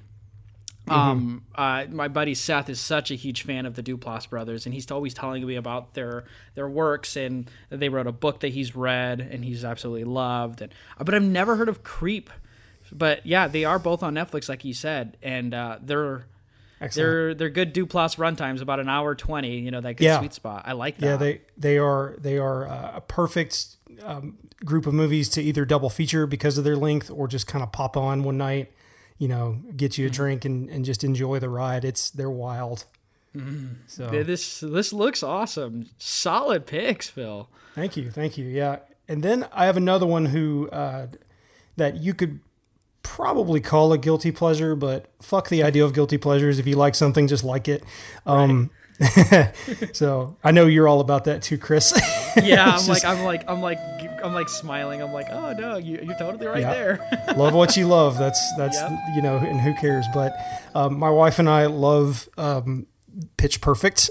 [0.91, 4.75] Um, uh, my buddy Seth is such a huge fan of the Duplass brothers, and
[4.75, 6.25] he's always telling me about their
[6.55, 7.17] their works.
[7.17, 10.63] And they wrote a book that he's read and he's absolutely loved.
[10.63, 12.31] And uh, but I've never heard of Creep.
[12.91, 16.27] But yeah, they are both on Netflix, like you said, and uh, they're.
[16.81, 16.95] Excellent.
[17.07, 19.59] They're they're good Duplass runtimes, about an hour twenty.
[19.59, 20.19] You know that good Yeah.
[20.21, 20.63] sweet spot.
[20.67, 21.07] I like that.
[21.07, 25.65] Yeah, they they are they are uh, a perfect um, group of movies to either
[25.65, 28.73] double feature because of their length or just kind of pop on one night.
[29.19, 31.85] You know, get you a drink and, and just enjoy the ride.
[31.85, 32.85] It's they're wild.
[33.87, 35.87] So This this looks awesome.
[35.99, 37.49] Solid picks, Phil.
[37.75, 38.47] Thank you, thank you.
[38.47, 41.09] Yeah, and then I have another one who uh,
[41.77, 42.41] that you could
[43.03, 46.59] probably call a guilty pleasure, but fuck the idea of guilty pleasures.
[46.59, 47.83] If you like something, just like it.
[48.27, 48.71] Um,
[49.93, 51.93] so I know you're all about that too, Chris.
[52.43, 53.79] Yeah, I'm just- like I'm like I'm like
[54.23, 55.03] I'm like smiling.
[55.03, 56.73] I'm like, oh no, you, you're totally right Yeah.
[56.73, 57.25] there.
[57.37, 58.17] love what you love.
[58.17, 58.93] That's that's Yep.
[59.17, 60.07] you know, and who cares?
[60.15, 60.37] But
[60.75, 62.87] um, my wife and I love um,
[63.39, 64.09] Pitch Perfect,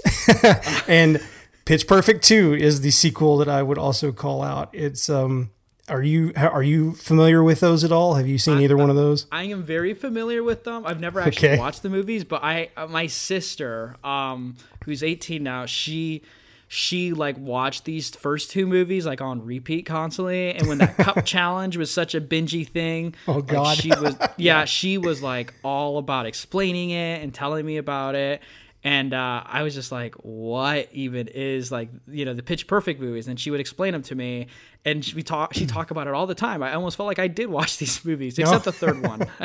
[0.88, 1.22] and
[1.64, 4.68] Pitch Perfect Two is the sequel that I would also call out.
[4.74, 5.50] It's um,
[5.88, 8.14] are you are you familiar with those at all?
[8.14, 9.26] Have you seen either one of those?
[9.32, 10.84] I am very familiar with them.
[10.86, 11.58] I've never actually Okay.
[11.58, 16.22] watched the movies, but I uh, my sister, um, who's 18 now, she
[16.70, 21.24] she like watched these first two movies like on repeat constantly and when that cup
[21.24, 23.76] challenge was such a bingey thing Oh, like, God.
[23.78, 28.42] she was yeah she was like all about explaining it and telling me about it
[28.88, 32.98] and uh, I was just like, "What even is like you know the Pitch Perfect
[33.02, 34.46] movies?" And she would explain them to me,
[34.82, 36.62] and she, we talk she talk about it all the time.
[36.62, 39.28] I almost felt like I did watch these movies, except the third one.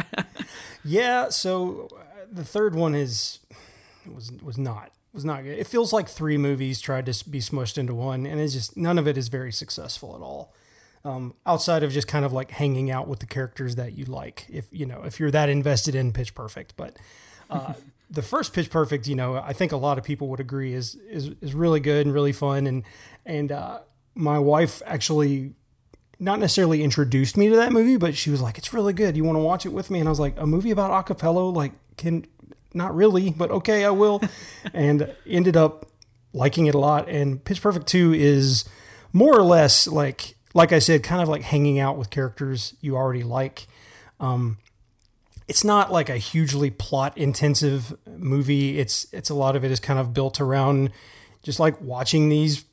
[0.86, 1.30] Yeah.
[1.30, 3.40] So uh, the third one is
[4.06, 5.58] was was not was not good.
[5.58, 8.98] It feels like three movies tried to be smushed into one, and it's just none
[8.98, 10.54] of it is very successful at all.
[11.06, 14.46] Um, outside of just kind of like hanging out with the characters that you like,
[14.50, 16.96] if you know if you're that invested in Pitch Perfect, but.
[17.50, 17.74] Uh,
[18.14, 20.96] the first Pitch Perfect, you know, I think a lot of people would agree is
[21.10, 22.84] is is really good and really fun, and
[23.26, 23.80] and uh,
[24.14, 25.56] my wife actually
[26.20, 29.18] not necessarily introduced me to that movie, but she was like, "It's really good.
[29.18, 31.54] You want to watch it with me?" And I was like, "A movie about acapella?
[31.54, 32.26] Like, can
[32.74, 34.22] not really, but okay, I will."
[34.74, 35.88] and ended up
[36.34, 37.10] liking it a lot.
[37.10, 38.64] And Pitch Perfect Two is
[39.12, 42.96] more or less like, like I said, kind of like hanging out with characters you
[42.96, 43.66] already like.
[44.20, 44.60] Um,
[45.48, 48.80] it's not like a hugely plot intensive movie.
[48.80, 50.92] It's it's a lot of it is kind of built around
[51.42, 52.66] just like watching these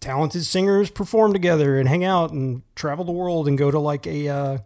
[0.00, 4.06] talented singers perform together and hang out and travel the world and go to like
[4.06, 4.58] a uh,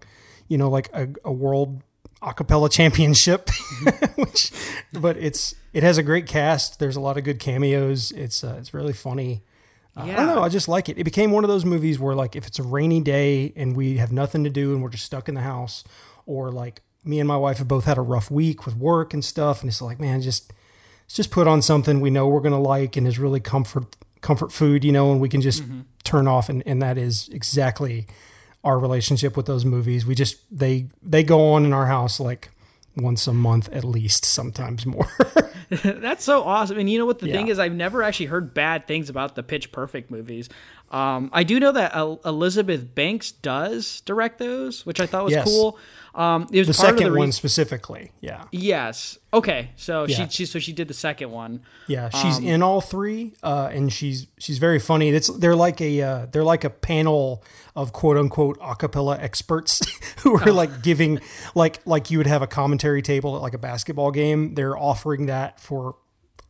[0.49, 1.83] you know like a, a world
[2.23, 3.49] a cappella championship
[4.17, 4.51] which
[4.93, 8.57] but it's it has a great cast there's a lot of good cameos it's uh,
[8.59, 9.43] it's really funny
[9.97, 10.43] uh, I don't know.
[10.43, 10.99] I just like it.
[10.99, 13.97] It became one of those movies where, like, if it's a rainy day and we
[13.97, 15.83] have nothing to do and we're just stuck in the house,
[16.27, 19.25] or like me and my wife have both had a rough week with work and
[19.25, 20.53] stuff, and it's like, man, just
[21.09, 24.85] just put on something we know we're gonna like and is really comfort comfort food,
[24.85, 25.63] you know, and we can just
[26.05, 28.07] turn off, and and that is exactly
[28.63, 30.05] our relationship with those movies.
[30.05, 32.51] We just they they go on in our house like
[32.97, 35.09] once a month at least, sometimes more.
[35.85, 36.79] That's so awesome.
[36.79, 39.45] And you know what the thing is, I've never actually heard bad things about the
[39.45, 40.49] Pitch Perfect movies.
[40.91, 45.35] Um, I do know that El- Elizabeth Banks does direct those, which I thought was
[45.35, 45.45] Yes.
[45.47, 45.79] cool.
[46.15, 49.19] Um, it was The part of second the one specifically, yeah, Yes.
[49.33, 49.71] Okay.
[49.77, 50.27] So Yeah.
[50.27, 51.61] she, she so she did the second one.
[51.87, 52.09] yeah.
[52.09, 55.11] She's Um, in all three, uh, and she's she's very funny.
[55.11, 57.45] It's they're like a uh, they're like a panel
[57.77, 59.81] of quote unquote acapella experts
[60.23, 60.43] who Oh.
[60.43, 61.21] are like giving
[61.55, 64.55] like like you would have a commentary table at like a basketball game.
[64.55, 65.95] They're offering that for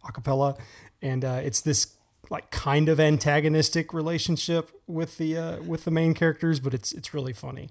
[0.05, 0.59] acapella,
[1.03, 1.95] and uh, it's this
[2.31, 7.13] like kind of antagonistic relationship with the uh, with the main characters, but it's it's
[7.13, 7.69] really funny.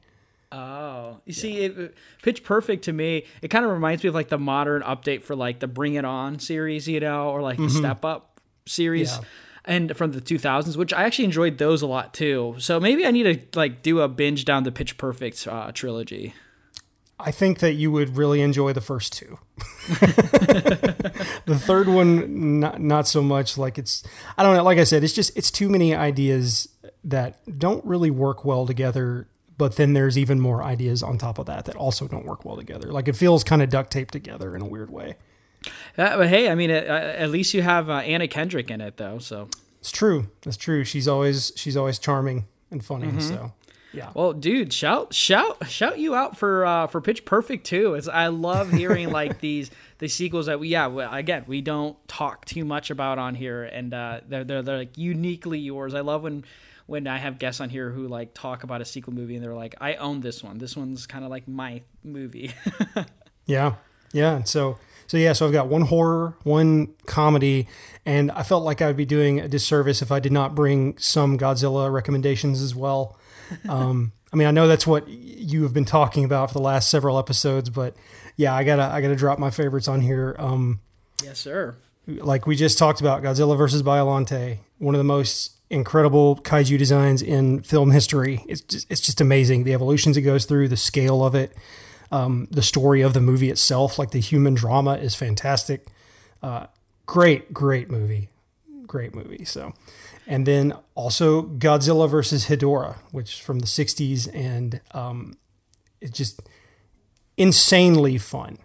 [0.52, 4.30] Oh, you see, it, Pitch Perfect to me, it kind of reminds me of like
[4.30, 7.64] the modern update for like the Bring It On series, you know, or like the
[7.68, 7.78] Mhm.
[7.78, 9.12] Step Up series.
[9.12, 9.20] Yeah.
[9.66, 12.56] And from the 2000s, which I actually enjoyed those a lot too.
[12.58, 13.24] So maybe I need
[13.54, 16.34] to like do a binge down the Pitch Perfect uh, trilogy.
[17.20, 19.38] I think that you would really enjoy the first two.
[21.46, 23.58] the third one, not not so much.
[23.58, 24.04] Like it's,
[24.38, 24.64] I don't know.
[24.64, 26.70] Like I said, it's just it's too many ideas
[27.04, 29.28] that don't really work well together.
[29.60, 32.56] But then there's even more ideas on top of that that also don't work well
[32.56, 32.92] together.
[32.92, 35.18] Like it feels kind of duct taped together in a weird way.
[35.98, 38.96] Uh, but hey, I mean, at, at least you have uh, Anna Kendrick in it
[38.98, 39.20] though.
[39.20, 39.50] So
[39.82, 40.30] It's true.
[40.42, 40.84] That's true.
[40.84, 43.08] She's always she's always charming and funny.
[43.08, 43.22] Mhm.
[43.22, 43.52] So
[43.92, 44.12] yeah.
[44.14, 47.96] Well, dude, shout shout shout you out for uh, for Pitch Perfect too.
[47.96, 52.46] It's I love hearing like these the sequels that we yeah again we don't talk
[52.46, 55.94] too much about on here, and uh, they're, they're they're like uniquely yours.
[55.94, 56.46] I love when
[56.90, 59.54] when I have guests on here who like talk about a sequel movie and they're
[59.54, 60.58] like, I own this one.
[60.58, 62.52] This one's kind of like my movie.
[63.46, 63.76] Yeah.
[64.14, 64.36] Yeah.
[64.36, 64.78] And so,
[65.08, 67.68] so yeah, so I've got one horror, one comedy,
[68.06, 70.96] and I felt like I would be doing a disservice if I did not bring
[71.00, 73.18] some Godzilla recommendations as well.
[73.68, 76.88] Um, I mean, I know that's what you have been talking about for the last
[76.90, 77.96] several episodes, but
[78.36, 80.36] yeah, I gotta, I gotta drop my favorites on here.
[80.38, 80.82] Um,
[81.24, 81.76] yes, sir.
[82.06, 87.22] like we just talked about Godzilla versus Biollante, one of the most incredible kaiju designs
[87.22, 88.44] in film history.
[88.48, 89.64] It's just, it's just amazing.
[89.64, 91.56] The evolutions it goes through, the scale of it,
[92.12, 95.86] um, the story of the movie itself, like the human drama is fantastic.
[96.42, 96.68] Uh,
[97.06, 98.30] great, great movie.
[98.88, 99.46] Great movie.
[99.46, 99.74] So,
[100.26, 104.28] and then also Godzilla versus Hedorah, which from the 60s.
[104.34, 105.36] And um,
[106.02, 106.42] it's just
[107.38, 108.58] insanely fun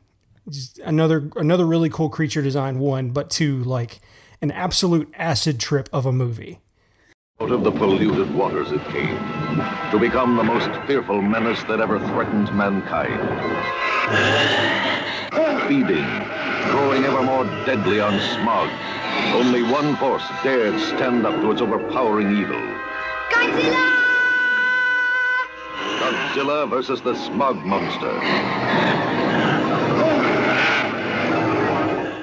[0.48, 4.00] just another another really cool creature design one but two like
[4.42, 6.60] an absolute acid trip of a movie
[7.40, 9.18] Out of the polluted waters it came,
[9.90, 13.20] to become the most fearful menace that ever threatened mankind.
[15.68, 16.06] Feeding,
[16.70, 18.70] growing ever more deadly on smog.
[19.34, 22.62] Only one force dared stand up to its overpowering evil.
[23.30, 23.92] Godzilla!
[25.98, 28.14] Godzilla versus the smog monster.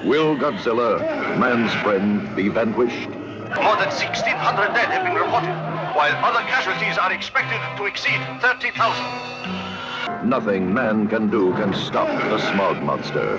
[0.08, 0.98] Will Godzilla,
[1.38, 3.21] man's friend, be vanquished?
[3.60, 5.52] More than 1,600 dead have been reported,
[5.94, 10.28] while other casualties are expected to exceed 30,000.
[10.28, 13.38] Nothing man can do can stop the smog monster.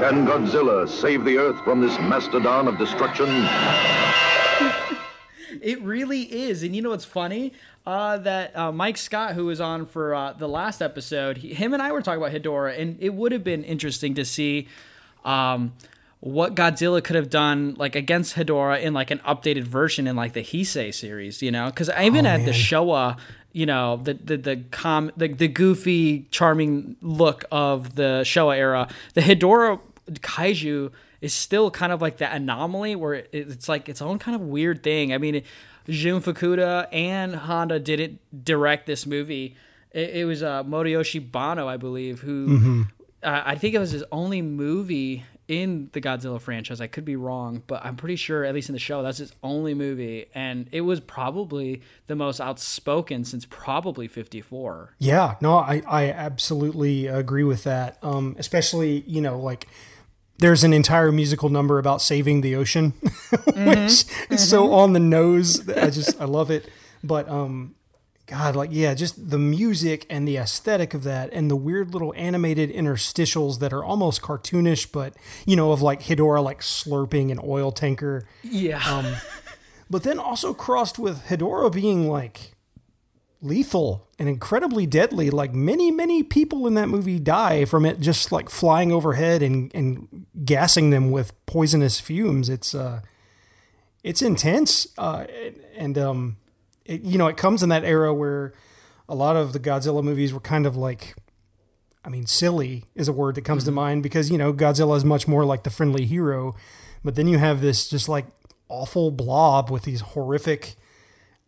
[0.00, 3.28] Can Godzilla save the Earth from this mastodon of destruction?
[5.62, 7.52] It really is, and you know what's funny?
[7.86, 11.72] Uh, that uh, Mike Scott, who was on for uh, the last episode, he, him
[11.72, 14.68] and I were talking about Hedorah, and it would have been interesting to see
[15.24, 15.72] um,
[16.26, 20.32] what Godzilla could have done like against Hedorah in like an updated version in like
[20.32, 21.66] the Heisei series, you know?
[21.66, 22.50] Because even Oh, at the.
[22.50, 23.16] Showa,
[23.52, 28.88] you know, the the the com the, the goofy, charming look of the Showa era,
[29.14, 34.02] the Hedorah kaiju is still kind of like that anomaly where it, it's like its
[34.02, 35.12] own kind of weird thing.
[35.14, 35.42] I mean,
[35.88, 39.56] Jun Fukuda and Honda didn't direct this movie.
[39.92, 42.88] It, it was uh, Motoyoshi Banno, I believe, who Mhm.
[43.22, 46.80] uh, I think it was his only movie in the Godzilla franchise.
[46.80, 49.32] I could be wrong, but I'm pretty sure, at least in the show, that's his
[49.42, 54.94] only movie, and it was probably the most outspoken since probably '54.
[54.98, 57.98] yeah no i i absolutely agree with that.
[58.02, 59.66] Um especially you know like
[60.38, 62.90] there's an entire musical number about saving the ocean
[63.54, 65.68] which is so on the nose.
[65.68, 66.68] I just i love it.
[67.02, 67.74] But um
[68.26, 72.12] god like yeah just the music and the aesthetic of that and the weird little
[72.16, 75.14] animated interstitials that are almost cartoonish but
[75.46, 78.82] you know of like Hedorah like slurping an oil tanker Yeah.
[78.86, 79.14] um
[79.88, 82.52] but then also crossed with Hedorah being like
[83.42, 85.30] lethal and incredibly deadly.
[85.30, 89.70] Like many, many people in that movie die from it just like flying overhead and,
[89.74, 92.48] and gassing them with poisonous fumes.
[92.48, 93.02] It's uh
[94.02, 94.88] it's intense.
[94.98, 95.26] Uh
[95.76, 96.36] and um
[96.88, 98.52] it, you know, it comes in that era where
[99.08, 101.14] a lot of the Godzilla movies were kind of like
[102.04, 105.04] I mean, silly is a word that comes to mind because, you know, Godzilla is
[105.04, 106.54] much more like the friendly hero.
[107.02, 108.26] But then you have this just like
[108.68, 110.76] awful blob with these horrific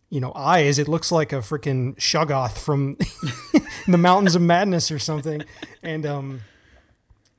[0.09, 0.79] you know eyes.
[0.79, 2.97] It looks like a freaking Shoggoth from
[3.87, 5.43] the Mountains of Madness or something,
[5.83, 6.41] and um,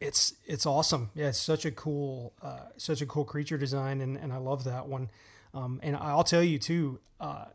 [0.00, 1.10] it's it's awesome.
[1.14, 4.64] Yeah, it's such a cool uh, such a cool creature design, and, and I love
[4.64, 5.10] that one.
[5.52, 7.46] Um, and I'll tell you too, uh,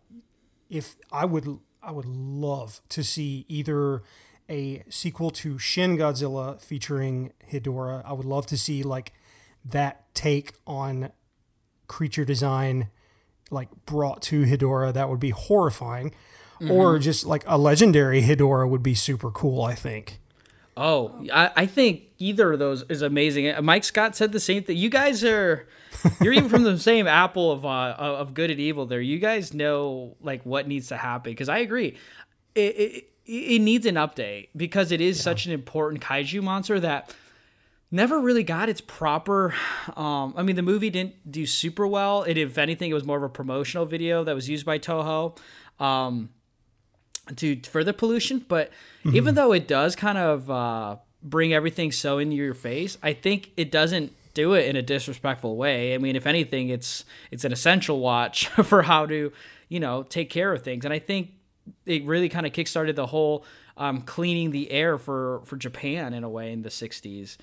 [0.69, 4.01] if I would I would love to see either
[4.49, 8.03] a sequel to Shin Godzilla featuring Hedorah.
[8.05, 9.13] I would love to see like
[9.63, 11.11] that take on
[11.87, 12.89] creature design
[13.51, 14.93] like brought to Hedorah.
[14.93, 16.11] That would be horrifying.
[16.59, 16.71] Mm-hmm.
[16.71, 20.19] Or just like a legendary Hedorah would be super cool, I think.
[20.77, 23.53] Oh, I, I think either of those is amazing.
[23.63, 24.77] Mike Scott said the same thing.
[24.77, 25.67] You guys are
[26.21, 28.85] you're even from the same apple of uh, of good and evil.
[28.85, 31.97] There, you guys know like what needs to happen because I agree.
[32.53, 35.23] It, it, it needs an update because it is yeah.
[35.23, 37.13] such an important kaiju monster that
[37.91, 39.53] never really got its proper
[39.95, 43.17] um, i mean the movie didn't do super well it if anything it was more
[43.17, 45.37] of a promotional video that was used by toho
[45.79, 46.29] um,
[47.35, 48.69] to further pollution but
[49.03, 49.15] mm-hmm.
[49.15, 53.51] even though it does kind of uh, bring everything so into your face i think
[53.57, 57.51] it doesn't do it in a disrespectful way i mean if anything it's it's an
[57.51, 59.31] essential watch for how to
[59.69, 61.31] you know take care of things and i think
[61.85, 63.43] it really kind of kickstarted the whole
[63.77, 67.37] um, cleaning the air for for Japan in a way in the 60s.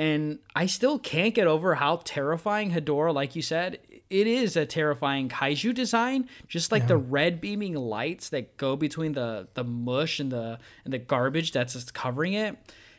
[0.00, 3.78] And I still can't get over how terrifying Hedorah, like you said,
[4.10, 6.28] it is a terrifying kaiju design.
[6.46, 6.88] Just like yeah.
[6.88, 11.52] the red beaming lights that go between the the mush and the and the garbage
[11.52, 12.56] that's just covering it.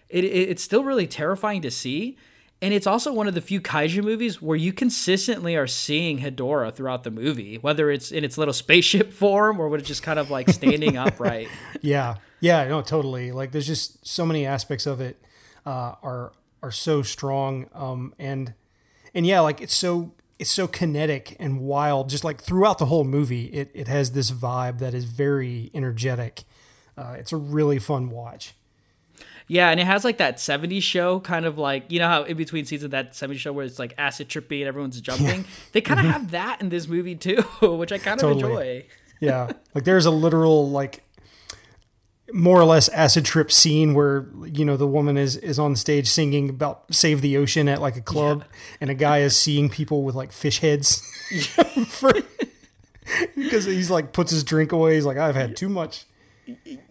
[0.09, 2.17] It, it it's still really terrifying to see.
[2.62, 6.76] And it's also one of the few kaiju movies where you consistently are seeing Hedorah
[6.76, 10.20] throughout the movie, whether it's in its little spaceship form or when it's just kind
[10.20, 11.47] of like standing upright.
[11.82, 13.32] Yeah, yeah, no, totally.
[13.32, 15.22] Like there's just so many aspects of it
[15.66, 18.53] uh, are are so strong, um, and
[19.14, 22.10] and yeah, like it's so it's so kinetic and wild.
[22.10, 26.43] Just like throughout the whole movie, it it has this vibe that is very energetic.
[26.97, 28.53] Uh, it's a really fun watch.
[29.49, 32.37] Yeah, and it has like that 70s show kind of like, you know how in
[32.37, 35.41] between scenes of that 70s show where it's like acid trippy and everyone's jumping?
[35.41, 35.47] Yeah.
[35.71, 36.13] They kind of mm-hmm.
[36.13, 38.77] have that in this movie too, which I kind of totally.
[38.77, 38.85] enjoy.
[39.19, 39.51] yeah.
[39.73, 41.03] Like there's a literal like
[42.31, 46.07] more or less acid trip scene where you know the woman is is on stage
[46.07, 48.77] singing about save the ocean at like a club yeah.
[48.81, 51.01] and a guy is seeing people with like fish heads
[51.87, 52.11] for,
[53.35, 56.05] because he's like puts his drink away he's like i've had too much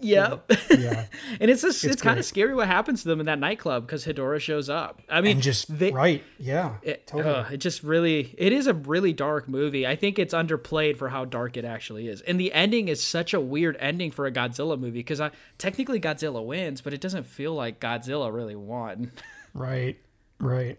[0.01, 0.53] Yep.
[0.71, 1.07] Yeah.
[1.41, 3.87] and it's just, it's, it's kind of scary what happens to them in that nightclub
[3.87, 5.01] because Hedorah shows up.
[5.09, 6.23] I mean, and just they, right.
[6.39, 6.77] Yeah.
[6.83, 7.35] It, totally.
[7.35, 9.87] Uh, it just really, it is a really dark movie.
[9.87, 12.21] I think it's underplayed for how dark it actually is.
[12.23, 16.01] And the ending is such a weird ending for a Godzilla movie because I technically
[16.01, 19.13] Godzilla wins, but it doesn't feel like Godzilla really won.
[19.55, 19.99] right.
[20.41, 20.79] Right.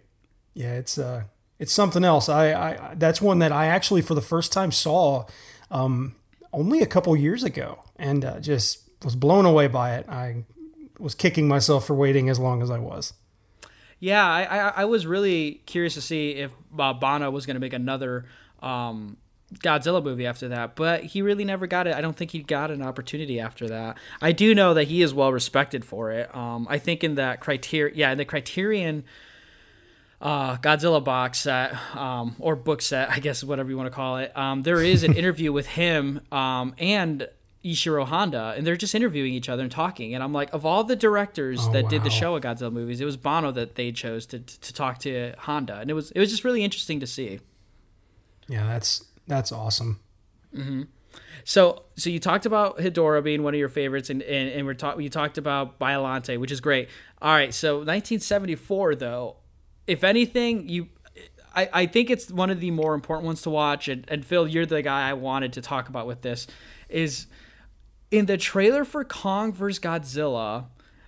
[0.54, 0.74] Yeah.
[0.74, 1.24] It's, uh,
[1.60, 2.30] it's something else.
[2.30, 5.26] I, I, that's one that I actually, for the first time, saw
[5.70, 6.16] um,
[6.54, 10.08] only a couple years ago and uh, just was blown away by it.
[10.10, 10.44] I
[10.98, 13.14] was kicking myself for waiting as long as I was.
[14.00, 17.60] Yeah, I, I, I was really curious to see if uh, Banno was going to
[17.60, 18.26] make another
[18.62, 19.18] um,
[19.56, 21.96] Godzilla movie after that, but he really never got it.
[21.96, 23.98] I don't think he got an opportunity after that.
[24.22, 26.34] I do know that he is well respected for it.
[26.36, 29.04] Um, I think in that criteria, yeah, in the Criterion
[30.22, 34.18] uh, Godzilla box set um, or book set, I guess whatever you want to call
[34.18, 34.36] it.
[34.38, 37.28] Um, there is an interview with him um, and
[37.64, 40.14] Ishiro Honda, and they're just interviewing each other and talking.
[40.14, 41.90] And I'm like, of all the directors oh, that wow.
[41.90, 45.34] did the Showa Godzilla movies, it was Bono that they chose to to talk to
[45.40, 47.40] Honda, and it was it was just really interesting to see.
[48.48, 50.00] Yeah, that's that's awesome.
[50.56, 50.84] Mm-hmm.
[51.44, 54.74] So, so you talked about Hedorah being one of your favorites, and and, and we're
[54.74, 56.90] talk, you talked about Biollante, which is great.
[57.22, 59.36] All right, so 1974 though,
[59.90, 60.88] if anything, you
[61.56, 63.88] I, I think it's one of the more important ones to watch.
[63.88, 66.48] And, and Phil, you're the guy I wanted to talk about with this.
[66.88, 67.28] Is
[68.12, 69.80] in the trailer for Kong vs.
[69.80, 70.66] Godzilla,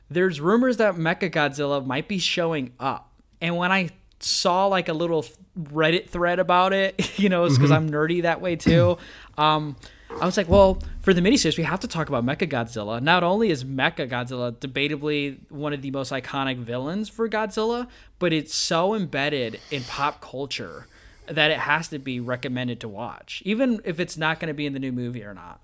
[0.10, 3.12] there's rumors that Mecha Godzilla might be showing up.
[3.40, 5.26] And when I saw like a little
[5.58, 7.86] Reddit thread about it, you know, it's because mm-hmm.
[7.86, 8.98] I'm nerdy that way too.
[9.38, 9.76] Um,
[10.20, 13.02] I was like, well, for the miniseries, we have to talk about Mecha Godzilla.
[13.02, 17.88] Not only is Mecha Godzilla debatably one of the most iconic villains for Godzilla,
[18.20, 20.88] but it's so embedded in pop culture
[21.26, 24.68] that it has to be recommended to watch, even if it's not going to be
[24.68, 25.60] in the new movie or not.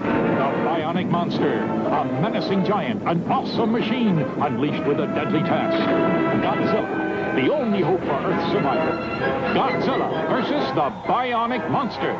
[0.00, 5.76] The bionic monster, a menacing giant, an awesome machine, unleashed with a deadly task.
[6.42, 8.98] Godzilla, the only hope for Earth's survival.
[9.54, 12.12] Godzilla versus the bionic monster.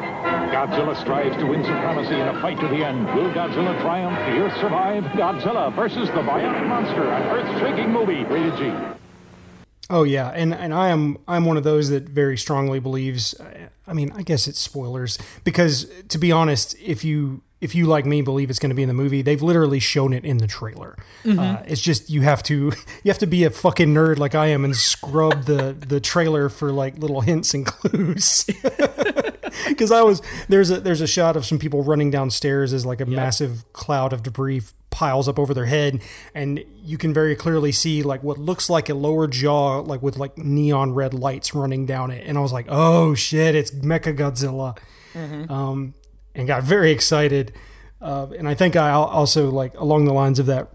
[0.52, 3.06] Godzilla strives to win supremacy in a fight to the end.
[3.14, 4.16] Will Godzilla triumph?
[4.18, 5.04] The Earth survive?
[5.04, 8.24] Godzilla versus the bionic monster, an Earth-shaking movie.
[8.24, 8.94] Rated G.
[9.90, 13.34] Oh yeah, and and I am I'm one of those that very strongly believes.
[13.86, 18.04] I mean, I guess it's spoilers because to be honest, if you if you like
[18.06, 20.46] me believe it's going to be in the movie, they've literally shown it in the
[20.46, 20.96] trailer.
[21.24, 21.38] Mhm.
[21.38, 22.54] Uh, it's just you have to
[23.02, 26.48] you have to be a fucking nerd like I am and scrub the the trailer
[26.48, 28.46] for like little hints and clues.
[29.68, 33.00] Because I was there's a there's a shot of some people running downstairs as like
[33.00, 36.02] a massive cloud of debris piles up over their head,
[36.34, 40.16] and you can very clearly see like what looks like a lower jaw, like with
[40.16, 42.24] like neon red lights running down it.
[42.26, 44.76] And I was like, oh shit, it's Mecha Godzilla,
[45.14, 45.48] Mhm.
[45.50, 45.94] um,
[46.34, 47.52] and got very excited.
[48.00, 50.68] Uh, and I think I also like along the lines of that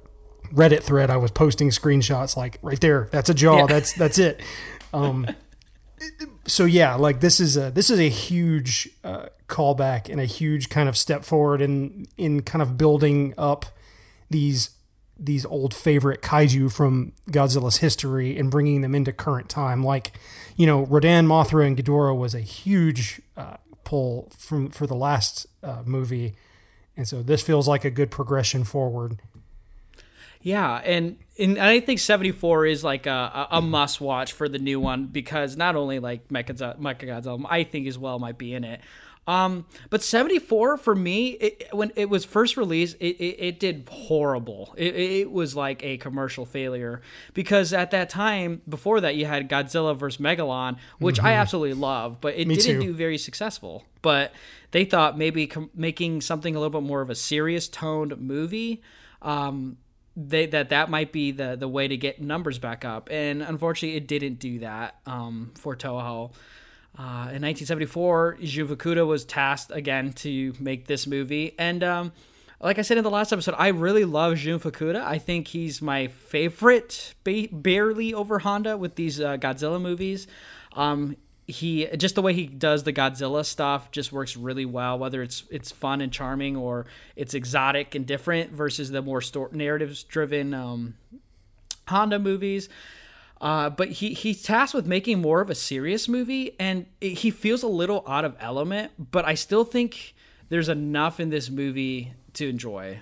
[0.53, 3.65] Reddit thread, I was posting screenshots like right there, that's a jaw, Yeah.
[3.67, 4.41] that's that's it.
[4.93, 5.27] Um,
[6.47, 10.69] so yeah, like this is a this is a huge uh, callback and a huge
[10.69, 13.65] kind of step forward in in kind of building up
[14.29, 14.71] these
[15.21, 19.83] these old favorite kaiju from Godzilla's history and bringing them into current time.
[19.83, 20.13] Like,
[20.55, 23.57] you know, Rodan, Mothra, and Ghidorah was a huge uh,
[23.89, 26.35] pull from for the last uh, movie,
[26.95, 29.19] and so this feels like a good progression forward.
[30.41, 34.59] Yeah, and and I think seventy four is like a, a, must watch for the
[34.59, 38.63] new one because not only like Mechagodzilla, Mechagodzilla I think as well might be in
[38.63, 38.81] it.
[39.29, 43.87] Um, but 74 for me, it, when it was first released, it, it, it did
[43.91, 44.73] horrible.
[44.75, 47.01] It, it was like a commercial failure
[47.35, 50.19] because at that time, before that, you had Godzilla vs.
[50.19, 51.37] Megalon, which I Mhm.
[51.41, 52.87] absolutely love, but it Me didn't too.
[52.87, 53.83] do very successful.
[54.01, 54.33] But
[54.71, 58.81] they thought maybe com- making something a little bit more of a serious toned movie.
[59.21, 59.77] Um,
[60.17, 63.95] they that that might be the the way to get numbers back up and unfortunately
[63.95, 66.31] it didn't do that um, for Toho.
[66.97, 72.11] Uh, in 1974, Jun was tasked again to make this movie, and um,
[72.61, 75.01] like I said in the last episode, I really love Jun Fukuda.
[75.01, 80.27] I think he's my favorite, ba- barely over Honda with these uh, Godzilla movies.
[80.73, 81.15] Um,
[81.47, 84.99] he just the way he does the Godzilla stuff just works really well.
[84.99, 86.85] Whether it's it's fun and charming or
[87.15, 90.95] it's exotic and different versus the more sto- narratives driven um,
[91.87, 92.69] Honda movies.
[93.41, 97.31] Uh, but he he's tasked with making more of a serious movie, and it, he
[97.31, 98.91] feels a little out of element.
[99.11, 100.13] But I still think
[100.49, 102.99] there's enough in this movie to enjoy.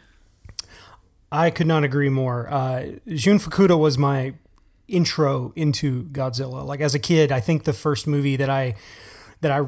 [1.31, 2.47] I could not agree more.
[2.49, 4.35] Uh, Jun Fukuda was my
[4.87, 6.65] intro into Godzilla.
[6.65, 8.75] Like as a kid, I think the first movie that I
[9.41, 9.67] that I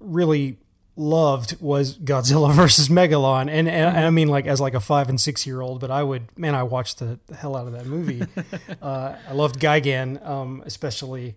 [0.00, 0.58] really
[0.96, 5.20] loved was Godzilla versus Megalon, and, and I mean like as like a five and
[5.20, 5.80] six year old.
[5.80, 8.22] But I would man, I watched the, hell out of that movie.
[8.82, 11.34] uh, I loved Gigan, um, especially.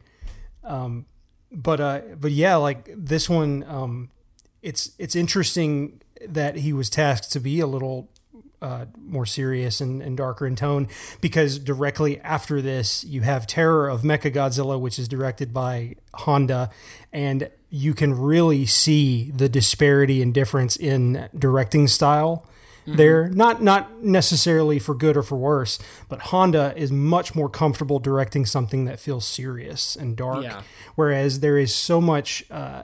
[0.64, 1.06] Um,
[1.52, 4.10] but uh, but yeah, like this one, um,
[4.62, 8.10] it's it's interesting that he was tasked to be a little
[8.62, 10.88] uh, more serious and, and darker in tone
[11.22, 16.70] because directly after this you have Terror of Mecha Godzilla, which is directed by Honda,
[17.12, 22.46] and you can really see the disparity and difference in directing style
[22.88, 22.98] Mm-hmm.
[22.98, 23.30] there.
[23.30, 28.46] Not not necessarily for good or for worse, but Honda is much more comfortable directing
[28.48, 30.62] something that feels serious and dark, Yeah.
[30.96, 32.46] whereas there is so much.
[32.50, 32.84] Uh,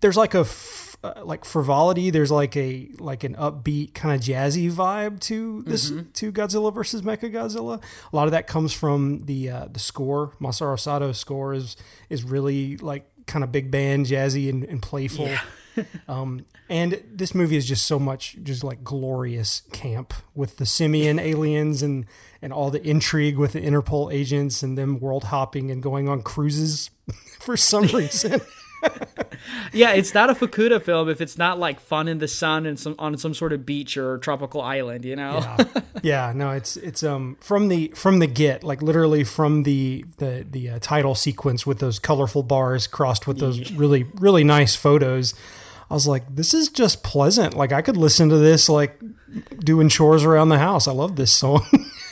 [0.00, 2.10] there's like a f- uh, like frivolity.
[2.10, 6.12] There's like a like an upbeat kind of jazzy vibe to this Mhm.
[6.14, 7.82] to Godzilla versus Mechagodzilla.
[8.12, 10.36] A lot of that comes from the uh, the score.
[10.40, 11.76] Masaru Sato's score is
[12.08, 15.26] is really like kind of big band, jazzy and, and playful.
[15.26, 15.40] Yeah.
[16.08, 21.18] um, and this movie is just so much just like glorious camp with the simian
[21.18, 22.06] aliens and
[22.42, 26.22] and all the intrigue with the Interpol agents and them world hopping and going on
[26.22, 26.90] cruises
[27.40, 28.40] for some reason.
[29.72, 32.78] Yeah, it's not a Fukuda film if it's not like fun in the sun and
[32.78, 35.38] some on some sort of beach or tropical island, you know.
[35.38, 35.64] yeah.
[36.02, 40.44] yeah, no, it's it's um from the from the get, like literally from the the
[40.48, 45.34] the uh, title sequence with those colorful bars crossed with those really really nice photos.
[45.90, 47.54] I was like, this is just pleasant.
[47.54, 49.00] Like I could listen to this like
[49.58, 50.86] doing chores around the house.
[50.86, 51.66] I love this song.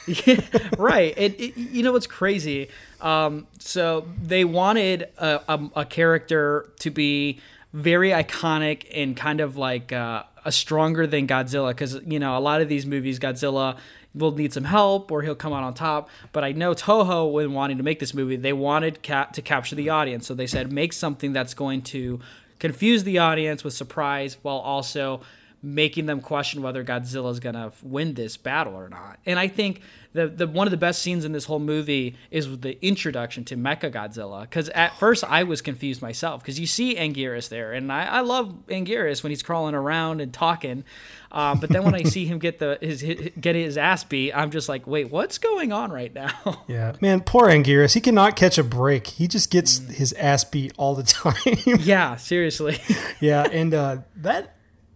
[0.07, 0.41] yeah,
[0.79, 1.15] right.
[1.17, 2.69] It, you know what's crazy?
[3.01, 7.39] Um, so they wanted a, a, a character to be
[7.73, 12.41] very iconic and kind of like uh, a stronger than Godzilla, because you know a
[12.41, 13.77] lot of these movies, Godzilla
[14.15, 16.09] will need some help or he'll come out on top.
[16.33, 19.77] But I know Toho, when wanting to make this movie, they wanted ca- to capture
[19.77, 22.19] the audience, so they said make something that's going to
[22.59, 25.21] confuse the audience with surprise while also
[25.63, 29.19] making them question whether Godzilla's gonna win this battle or not.
[29.27, 29.81] And I think
[30.13, 33.57] the the one of the best scenes in this whole movie is the introduction to
[33.57, 34.43] Mecha Godzilla.
[34.43, 38.21] Because at first I was confused myself because you see Anguirus there, and I, I
[38.21, 40.85] love Anguirus when he's crawling around and talking.
[41.31, 44.33] Um, but then when I see him get the his, his get his ass beat,
[44.33, 46.29] I'm just like, wait, what's going on right now?
[46.69, 47.95] Yeah, man, poor Anguirus.
[47.95, 49.07] He cannot catch a break.
[49.07, 51.35] He just gets his ass beat all the time.
[51.81, 52.79] yeah, seriously.
[53.21, 54.55] yeah, and uh, that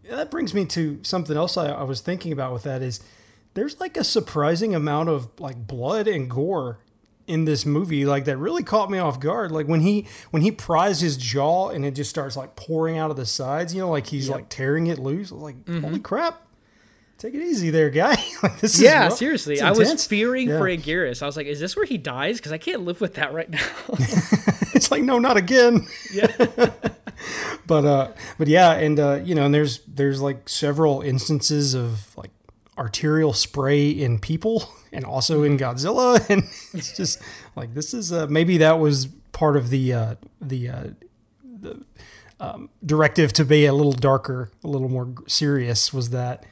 [0.09, 3.01] that brings me to something else I, I was thinking about with that is
[3.55, 6.79] there's like a surprising amount of like blood and gore
[7.27, 10.51] in this movie like that really caught me off guard like when he when he
[10.51, 13.89] pries his jaw and it just starts like pouring out of the sides you know
[13.91, 14.35] like he's Yep.
[14.35, 15.83] like tearing it loose like Mhm.
[15.83, 16.43] holy crap
[17.19, 19.17] take it easy there guy like this is yeah, rough.
[19.17, 19.61] seriously.
[19.61, 20.59] I was fearing Yeah.
[20.59, 21.23] for Anguirus.
[21.23, 22.39] I was like, is this where he dies?
[22.39, 23.65] Because I can't live with that right now.
[24.75, 26.27] it's like no not again Yeah.
[27.67, 32.17] but uh but yeah and uh you know and there's there's like several instances of
[32.17, 32.31] like
[32.79, 36.19] arterial spray in people and also in Godzilla.
[36.31, 36.45] And
[36.75, 37.21] it's just
[37.57, 40.85] like this is uh maybe that was part of the uh the uh
[41.43, 41.85] the
[42.41, 46.45] um, directive to be a little darker a little more serious was that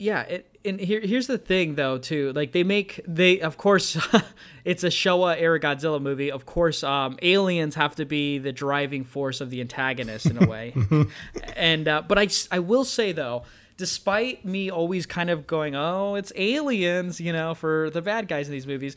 [0.00, 2.32] Yeah, it, and here here's the thing though too.
[2.32, 3.96] Like they make they of course
[4.64, 6.30] it's a Showa era Godzilla movie.
[6.30, 10.46] Of course, um, aliens have to be the driving force of the antagonist in a
[10.46, 10.74] way.
[11.56, 13.44] and uh, but I, I will say though,
[13.76, 18.46] despite me always kind of going, oh, it's aliens, you know, for the bad guys
[18.46, 18.96] in these movies.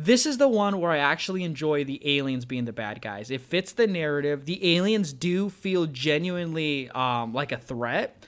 [0.00, 3.32] This is the one where I actually enjoy the aliens being the bad guys.
[3.32, 4.44] It fits the narrative.
[4.44, 8.24] The aliens do feel genuinely um, like a threat,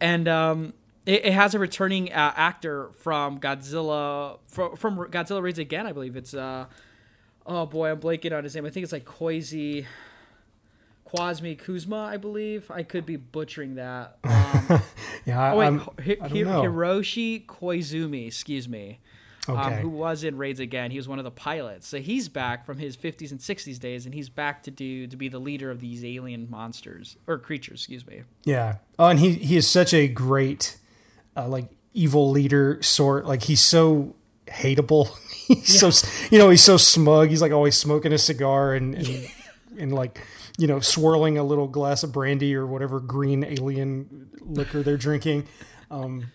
[0.00, 0.72] and um,
[1.06, 5.86] it, it has a returning uh, actor from Godzilla from, from Godzilla Raids Again.
[5.86, 6.66] I believe it's uh,
[7.46, 8.66] oh boy, I'm blanking on his name.
[8.66, 9.84] I think it's like Koizi
[11.08, 11.96] Kwasmi Kuzma.
[12.04, 14.18] I believe I could be butchering that.
[14.70, 14.82] Um,
[15.24, 16.62] yeah I, oh wait, I'm- Hi- don't know.
[16.62, 18.26] Hiroshi Koizumi.
[18.26, 19.00] Excuse me.
[19.48, 20.90] Um, who was in Raids Again?
[20.92, 21.88] He was one of the pilots.
[21.88, 25.16] So he's back from his 50s and 60s days, and he's back to do to
[25.16, 27.80] be the leader of these alien monsters or creatures.
[27.80, 28.22] Excuse me.
[28.44, 28.76] Yeah.
[29.00, 30.76] Oh, and he he is such a great,
[31.36, 33.26] uh, like evil leader sort.
[33.26, 34.14] Like he's so
[34.46, 35.16] hateable.
[35.46, 35.90] he's so
[36.30, 37.28] you know he's so smug.
[37.28, 39.28] He's like always smoking a cigar and and,
[39.78, 40.20] and like
[40.58, 45.46] you know swirling a little glass of brandy or whatever green alien liquor they're drinking.
[45.90, 46.32] Um,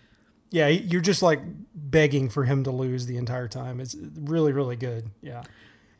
[0.50, 1.40] yeah, you're just like
[1.74, 3.80] begging for him to lose the entire time.
[3.80, 5.10] It's really really good.
[5.22, 5.42] Yeah.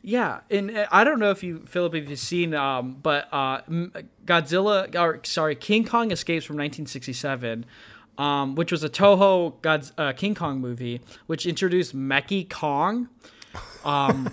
[0.01, 3.63] Yeah, and uh, I don't know if you, Philip, if you've seen, um, but uh,
[4.25, 7.67] Godzilla, or sorry, King Kong Escapes from 1967,
[8.19, 13.09] um, which was a Toho God's, uh, King Kong movie, which introduced Meki Kong.
[13.85, 14.31] Um,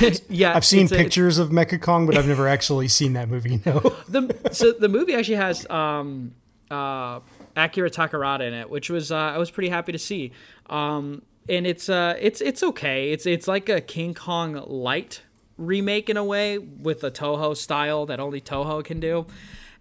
[0.28, 3.28] yeah, I've seen it's a- pictures of Mecha Kong, but I've never actually seen that
[3.28, 3.60] movie.
[3.64, 3.78] No.
[4.08, 6.34] the so the movie actually has um
[6.70, 7.20] uh
[7.54, 10.32] Akira Takarada in it, which was uh, I was pretty happy to see.
[10.68, 13.12] Um and it's uh it's it's okay.
[13.12, 15.22] It's it's like a King Kong light
[15.56, 19.26] remake in a way with a Toho style that only Toho can do.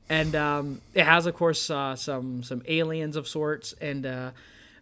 [0.09, 4.31] And um it has of course uh, some some aliens of sorts and uh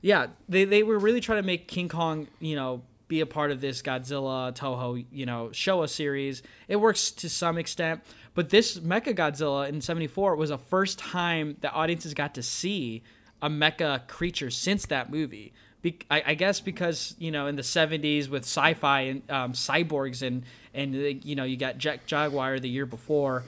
[0.02, 3.52] yeah, they they were really trying to make King Kong, you know, be a part
[3.52, 6.44] of this Godzilla Toho, you know, Showa series.
[6.68, 8.02] It works to some extent,
[8.34, 13.04] but this Mecha Godzilla in 74 was the first time that audiences got to see
[13.42, 15.54] a mecha creature since that movie.
[15.82, 20.26] Be- I, I guess because you know in the 70s with sci-fi and um, cyborgs
[20.26, 20.44] and
[20.74, 23.44] and you know you got Jet Jaguar the year before,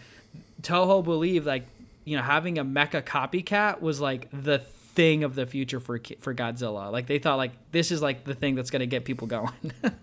[0.66, 1.66] Toho believed like
[2.03, 6.34] you know having a mecha copycat was like the thing of the future for for
[6.34, 6.91] Godzilla.
[6.91, 9.51] Like they thought like this is like the thing that's gonna get people going.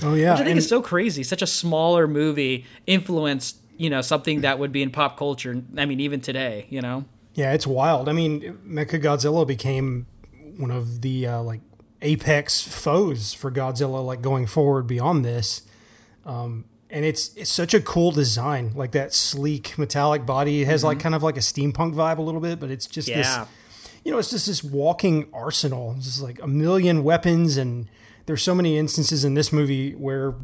[0.00, 0.30] Oh yeah.
[0.34, 1.24] Which I think and- is so crazy.
[1.24, 5.60] Such a smaller movie influenced you know something that would be in pop culture.
[5.76, 7.04] I mean even today, you know.
[7.34, 8.08] Yeah, it's wild.
[8.08, 10.06] I mean, Mecha Godzilla became
[10.56, 11.60] one of the uh, like
[12.02, 15.62] apex foes for Godzilla, like going forward beyond this.
[16.26, 20.62] Um, and it's it's such a cool design, like that sleek metallic body.
[20.62, 21.02] It has like Mhm.
[21.02, 23.16] kind of like a steampunk vibe a little bit, but it's just Yeah.
[23.18, 23.48] this,
[24.04, 25.94] you know, it's just this walking arsenal.
[25.96, 27.86] It's just like a million weapons, and
[28.26, 30.34] there's so many instances in this movie where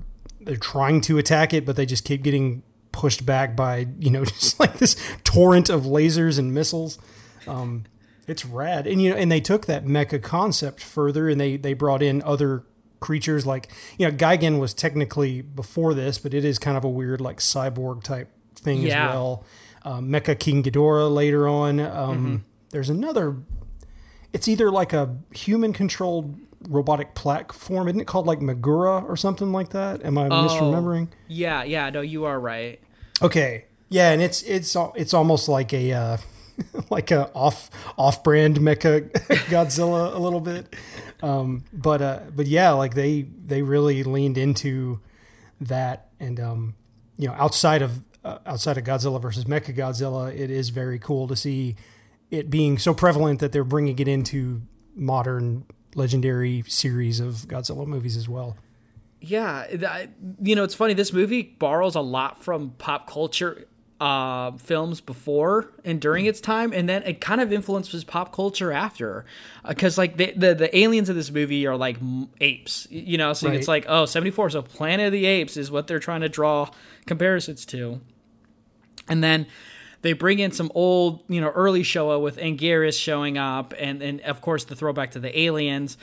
[0.41, 4.25] they're trying to attack it, but they just keep getting pushed back by you know
[4.39, 6.99] just like this torrent of lasers and missiles.
[7.47, 7.85] Um,
[8.27, 11.73] it's rad, and you know, and they took that mecha concept further, and they they
[11.75, 12.65] brought in other
[13.05, 16.89] creatures like you know Gigan was technically before this, but it is kind of a
[16.89, 19.09] weird like cyborg type thing Yeah.
[19.09, 19.45] as well.
[19.83, 21.79] Um, Mecha King Ghidorah later on.
[21.79, 22.41] Um, Mhm.
[22.71, 23.37] There's another.
[24.33, 26.35] It's either like a human controlled
[26.69, 27.87] robotic platform.
[27.89, 30.03] Isn't it called like Moguera or something like that?
[30.05, 31.09] Am I Oh, misremembering?
[31.29, 32.81] Yeah, yeah, no, you are right.
[33.23, 33.67] Okay.
[33.91, 36.17] Yeah, and it's it's it's almost like a uh,
[36.91, 39.11] like a off off brand mecha
[39.53, 40.75] Godzilla a little bit.
[41.25, 45.01] Um, but uh, but yeah, like they they really leaned into
[45.59, 46.75] that, and um,
[47.17, 51.27] you know, outside of uh, outside of Godzilla versus Mecha Godzilla, it is very cool
[51.29, 51.77] to see
[52.31, 54.63] it being so prevalent that they're bringing it into
[54.95, 55.65] modern
[55.95, 58.59] legendary series of Godzilla movies as well.
[59.23, 59.65] Yeah,
[60.43, 60.93] you know, it's funny.
[60.93, 63.67] This movie borrows a lot from pop culture
[64.01, 68.73] uh, films before and during its time, and then it kind of influences pop culture
[68.73, 69.25] after.
[69.67, 71.99] Because uh, like the, the, the aliens of this movie are like
[72.41, 73.33] apes, you know.
[73.33, 73.57] So right.
[73.57, 76.71] it's like oh, 74, so Planet of the Apes is what they're trying to draw
[77.07, 78.01] comparisons to,
[79.09, 79.47] and then
[80.03, 84.21] they bring in some old, you know, early Showa with Anguirus showing up, and and
[84.23, 85.97] of course the throwback to the aliens.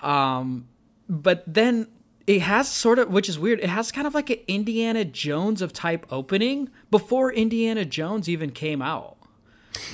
[0.00, 0.66] Um,
[1.08, 1.88] but then
[2.26, 5.60] it has sort of which is weird it has kind of like an indiana jones
[5.60, 9.16] of type opening before indiana jones even came out.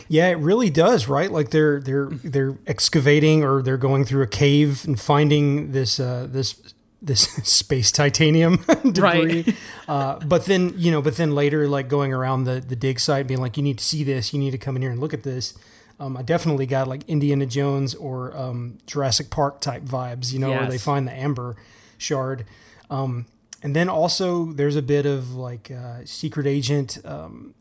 [0.08, 1.30] Yeah it really does right?
[1.30, 6.26] Like they're they're they're excavating or they're going through a cave and finding this uh
[6.28, 6.60] this
[7.02, 8.56] this space titanium
[8.92, 9.42] debris.
[9.42, 9.56] Right.
[9.88, 13.26] uh, but then you know but then later like going around the the dig site
[13.26, 14.32] being like you need to see this.
[14.32, 15.54] You need to come in here and look at this.
[15.98, 20.48] Um, I definitely got like Indiana Jones or um, Jurassic Park type vibes, you know,
[20.48, 20.60] yes.
[20.60, 21.56] where they find the amber
[22.00, 22.44] shard.
[22.88, 23.26] Um,
[23.62, 27.54] and then also there's a bit of like uh, secret agent, um,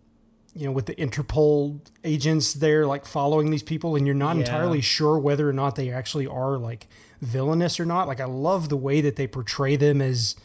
[0.56, 4.42] you know, with the Interpol agents there, like following these people, and you're not yeah.
[4.42, 6.88] entirely sure whether or not they actually are like
[7.22, 8.08] villainous or not.
[8.08, 10.36] Like I love the way that they portray them as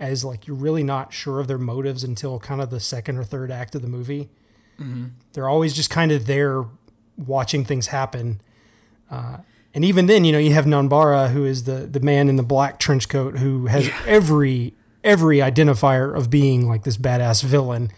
[0.00, 3.24] as like you're really not sure of their motives until kind of the second or
[3.24, 4.28] third act of the movie.
[4.80, 5.06] Mm-hmm.
[5.32, 6.64] They're always just kind of there
[7.16, 8.40] watching things happen.
[9.10, 9.38] Uh,
[9.74, 12.44] and even then, you know, you have Nanbara, who is the the man in the
[12.44, 14.02] black trench coat, who has yeah.
[14.06, 17.90] every every identifier of being like this badass villain.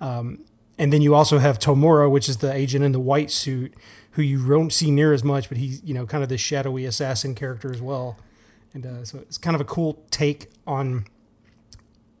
[0.00, 0.44] Um,
[0.78, 3.72] and then you also have Tomura, which is the agent in the white suit,
[4.12, 6.84] who you don't see near as much, but he's you know kind of this shadowy
[6.84, 8.18] assassin character as well.
[8.74, 11.06] And uh, so it's kind of a cool take on.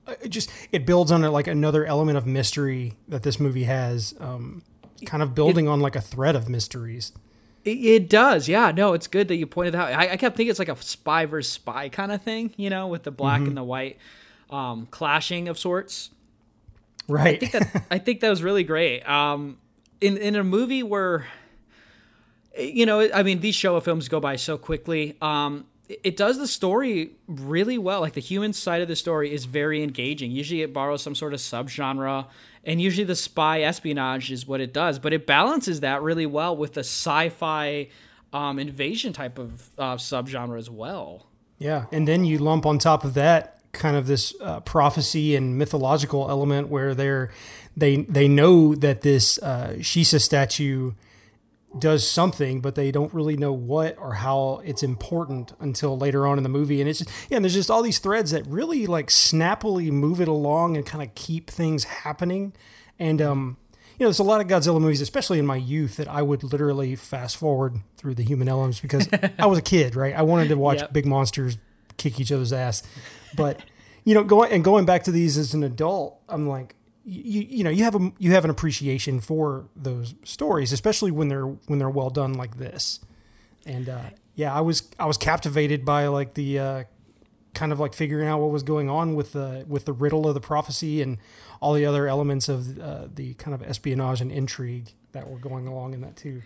[0.06, 4.14] Uh, it just it builds on like another element of mystery that this movie has,
[4.18, 4.62] um,
[5.04, 7.12] kind of building it, on like a thread of mysteries.
[7.64, 8.72] It, does, yeah.
[8.72, 9.98] No, it's good that you pointed that out.
[9.98, 12.88] I, I, kept thinking it's like a spy versus spy kind of thing, you know,
[12.88, 13.48] with the black mm-hmm.
[13.48, 13.96] and the white
[14.50, 16.10] um, clashing of sorts.
[17.08, 17.42] Right.
[17.42, 19.08] I think that I think that was really great.
[19.08, 19.58] Um,
[20.00, 21.26] in in a movie where,
[22.58, 25.16] you know, I mean, these Showa films go by so quickly.
[25.22, 28.00] Um, it does the story really well.
[28.00, 30.30] Like the human side of the story is very engaging.
[30.30, 32.26] Usually, it borrows some sort of subgenre
[32.66, 36.56] and usually the spy espionage is what it does but it balances that really well
[36.56, 37.88] with the sci-fi
[38.32, 41.26] um, invasion type of uh, subgenre as well
[41.58, 45.58] yeah and then you lump on top of that kind of this uh, prophecy and
[45.58, 47.30] mythological element where they're
[47.76, 50.92] they they know that this uh, Shisa statue
[51.78, 56.38] does something, but they don't really know what or how it's important until later on
[56.38, 56.80] in the movie.
[56.80, 60.20] And it's just, yeah, and there's just all these threads that really like snappily move
[60.20, 62.52] it along and kind of keep things happening.
[62.98, 63.56] And um,
[63.98, 66.42] you know, there's a lot of Godzilla movies, especially in my youth, that I would
[66.42, 69.08] literally fast forward through the human elements because
[69.38, 70.14] I was a kid, right?
[70.14, 70.92] I wanted to watch yep.
[70.92, 71.58] big monsters
[71.96, 72.82] kick each other's ass.
[73.36, 73.60] But
[74.04, 77.64] you know, going and going back to these as an adult, I'm like, you you
[77.64, 81.78] know you have a you have an appreciation for those stories, especially when they're when
[81.78, 83.00] they're well done like this.
[83.66, 86.84] And uh, yeah, I was I was captivated by like the uh,
[87.54, 90.34] kind of like figuring out what was going on with the with the riddle of
[90.34, 91.18] the prophecy and
[91.60, 95.66] all the other elements of uh, the kind of espionage and intrigue that were going
[95.66, 96.42] along in that too.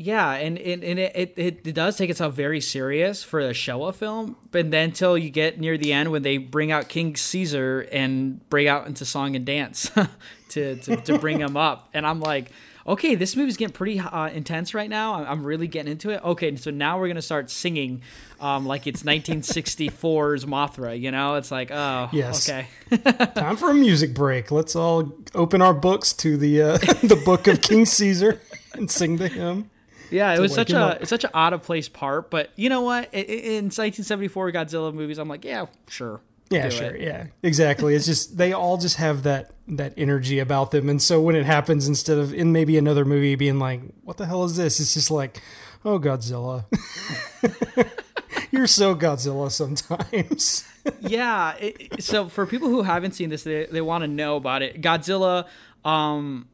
[0.00, 3.92] Yeah, and, and, and it, it, it does take itself very serious for a Showa
[3.92, 7.80] film, but then until you get near the end when they bring out King Caesar
[7.90, 9.90] and break out into song and dance
[10.50, 11.88] to, to, to bring him up.
[11.94, 12.52] And I'm like,
[12.86, 15.14] okay, this movie's getting pretty uh, intense right now.
[15.14, 16.22] I'm really getting into it.
[16.22, 18.02] Okay, so now we're going to start singing
[18.38, 21.34] um, like it's 1964's Mothra, you know?
[21.34, 22.48] It's like, oh, yes.
[22.48, 22.68] okay.
[23.34, 24.52] Time for a music break.
[24.52, 28.40] Let's all open our books to the, uh, the book of King Caesar
[28.74, 29.70] and sing to him.
[30.10, 32.82] Yeah, it was such a it's such an out of place part, but you know
[32.82, 33.12] what?
[33.12, 36.20] In 1974 Godzilla movies, I'm like, yeah, sure.
[36.50, 36.94] Yeah, sure.
[36.94, 37.02] It.
[37.02, 37.94] Yeah, exactly.
[37.94, 41.44] It's just they all just have that that energy about them, and so when it
[41.44, 44.94] happens, instead of in maybe another movie being like, "What the hell is this?" It's
[44.94, 45.42] just like,
[45.84, 46.64] "Oh, Godzilla."
[48.50, 50.66] You're so Godzilla sometimes.
[51.00, 51.54] yeah.
[51.56, 54.80] It, so for people who haven't seen this, they, they want to know about it.
[54.80, 55.46] Godzilla
[55.84, 56.48] um,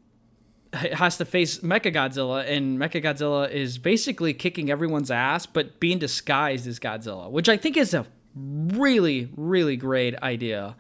[0.75, 6.79] has to face Mechagodzilla, and Mechagodzilla is basically kicking everyone's ass, but being disguised as
[6.79, 10.77] Godzilla, which I think is a really, really great idea.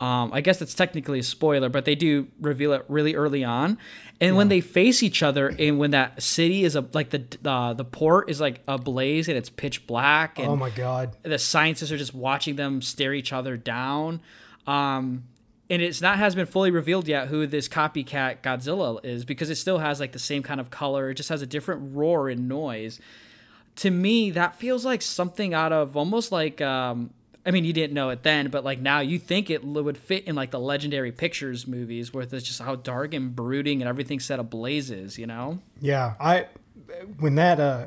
[0.00, 3.76] Um, I guess that's technically a spoiler, but they do reveal it really early on.
[4.18, 7.74] And when they face each other, and when that city is a like the uh,
[7.74, 10.38] the port is like ablaze and it's pitch black.
[10.38, 11.16] And Oh my god.
[11.22, 14.22] The scientists are just watching them stare each other down.
[14.66, 15.24] Um,
[15.70, 19.54] and it's not has been fully revealed yet who this copycat Godzilla is because it
[19.54, 21.10] still has like the same kind of color.
[21.10, 23.00] It just has a different roar and noise.
[23.76, 27.10] To me, that feels like something out of almost like um,
[27.46, 30.24] I mean, you didn't know it then, but like now you think it would fit
[30.26, 34.20] in like the legendary pictures movies where it's just how dark and brooding and everything
[34.20, 35.60] set ablazes, you know?
[35.80, 36.48] Yeah, I
[37.18, 37.86] when that uh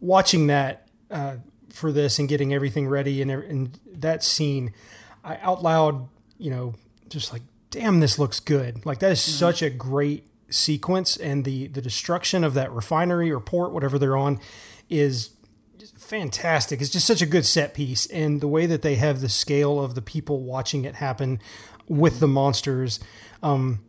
[0.00, 1.36] watching that uh
[1.70, 4.72] for this and getting everything ready and and that scene,
[5.22, 6.08] I out loud,
[6.38, 6.74] you know,
[7.08, 8.84] just like damn this looks good.
[8.86, 13.40] Like that is such a great sequence and the the destruction of that refinery or
[13.40, 14.38] port whatever they're on
[14.88, 15.30] is
[15.78, 16.80] just fantastic.
[16.80, 19.82] It's just such a good set piece and the way that they have the scale
[19.82, 21.40] of the people watching it happen
[21.88, 22.98] with the monsters
[23.42, 23.80] um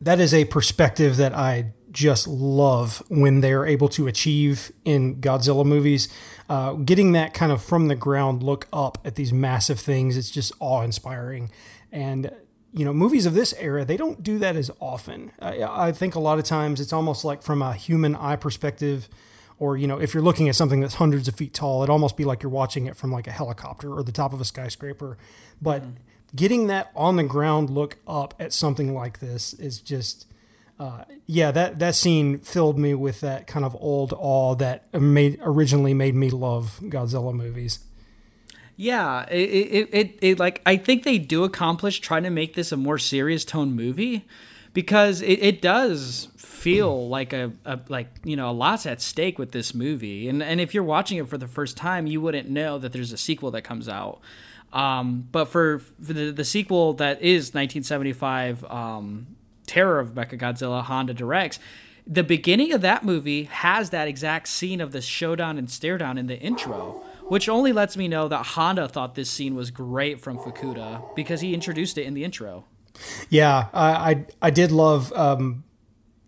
[0.00, 5.64] that is a perspective that I just love when they're able to achieve in Godzilla
[5.64, 6.08] movies.
[6.48, 10.30] Uh, getting that kind of from the ground look up at these massive things, it's
[10.30, 11.50] just awe inspiring.
[11.92, 12.30] And,
[12.72, 15.32] you know, movies of this era, they don't do that as often.
[15.40, 19.08] I, I think a lot of times it's almost like from a human eye perspective,
[19.58, 22.16] or, you know, if you're looking at something that's hundreds of feet tall, it'd almost
[22.16, 25.18] be like you're watching it from like a helicopter or the top of a skyscraper.
[25.60, 25.82] But
[26.34, 30.26] getting that on the ground look up at something like this is just
[30.78, 35.38] uh, yeah that that scene filled me with that kind of old awe that made
[35.42, 37.80] originally made me love Godzilla movies.
[38.80, 42.72] Yeah, it, it, it, it like I think they do accomplish trying to make this
[42.72, 44.24] a more serious tone movie
[44.72, 49.38] because it, it does feel like a, a like you know a lot's at stake
[49.38, 50.30] with this movie.
[50.30, 53.12] And and if you're watching it for the first time you wouldn't know that there's
[53.12, 54.20] a sequel that comes out.
[54.72, 60.82] Um, but for, for the, the sequel that is 1975 um, Terror of mecha godzilla
[60.82, 61.58] Honda directs
[62.06, 66.16] the beginning of that movie has that exact scene of the showdown and stare down
[66.16, 70.18] in the intro which only lets me know that Honda thought this scene was great
[70.18, 72.64] from Fukuda because he introduced it in the intro.
[73.28, 75.62] Yeah, I I, I did love um,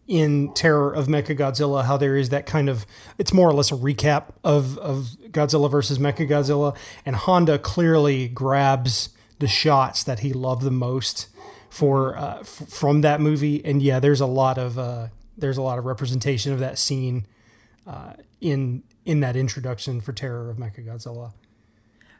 [0.07, 2.87] in Terror of Mechagodzilla how there is that kind of
[3.19, 9.09] it's more or less a recap of of Godzilla versus Mechagodzilla, and Honda clearly grabs
[9.41, 11.27] the shots that he loved the most
[11.69, 15.63] for uh, f- from that movie, and yeah, there's a lot of uh, there's a
[15.63, 17.27] lot of representation of that scene
[17.89, 21.33] uh, in in that introduction for Terror of Mechagodzilla.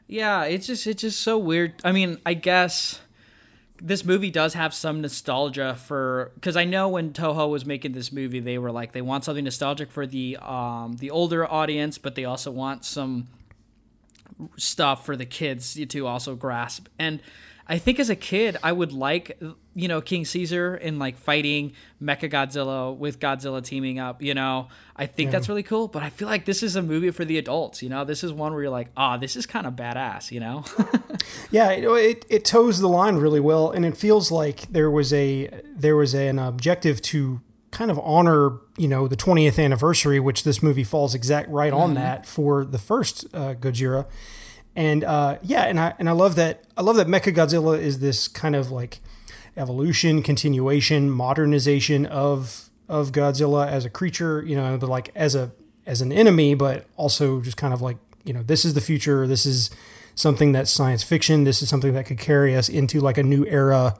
[0.07, 1.73] Yeah, it's just it's just so weird.
[1.83, 2.99] I mean, I guess
[3.81, 8.11] this movie does have some nostalgia for because I know when Toho was making this
[8.11, 12.15] movie, they were like they want something nostalgic for the um the older audience, but
[12.15, 13.27] they also want some
[14.57, 16.87] stuff for the kids to also grasp.
[16.99, 17.21] And
[17.67, 19.39] I think as a kid, I would like
[19.75, 24.21] you know King Caesar and like fighting Mecha Godzilla with Godzilla teaming up.
[24.21, 25.31] You know, I think Yeah.
[25.31, 25.87] that's really cool.
[25.87, 27.81] But I feel like this is a movie for the adults.
[27.81, 30.31] You know, this is one where you're like, ah, this is kind of badass.
[30.31, 30.63] You know.
[31.51, 35.13] Yeah, it, it it toes the line really well, and it feels like there was
[35.13, 37.41] a there was an objective to
[37.71, 41.91] kind of honor you know the 20th anniversary, which this movie falls exact right on
[41.91, 41.95] Mhm.
[41.95, 44.07] that for the first uh, Gojira,
[44.75, 47.99] and uh, yeah, and I and I love that I love that Mecha Godzilla is
[47.99, 48.99] this kind of like
[49.55, 55.51] evolution, continuation, modernization of of Godzilla as a creature, you know, but like as a
[55.85, 59.27] as an enemy, but also just kind of like you know this is the future.
[59.27, 59.69] This is
[60.15, 61.43] something that's science fiction.
[61.43, 63.97] This is something that could carry us into like a new era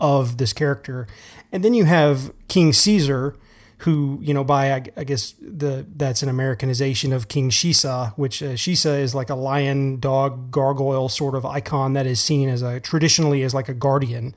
[0.00, 1.06] of this character.
[1.52, 3.36] And then you have King Caesar,
[3.82, 8.42] who you know by I, I guess the that's an Americanization of King Shisa, which
[8.42, 12.62] uh, Shisa is like a lion, dog, gargoyle sort of icon that is seen as
[12.62, 14.34] a traditionally as like a guardian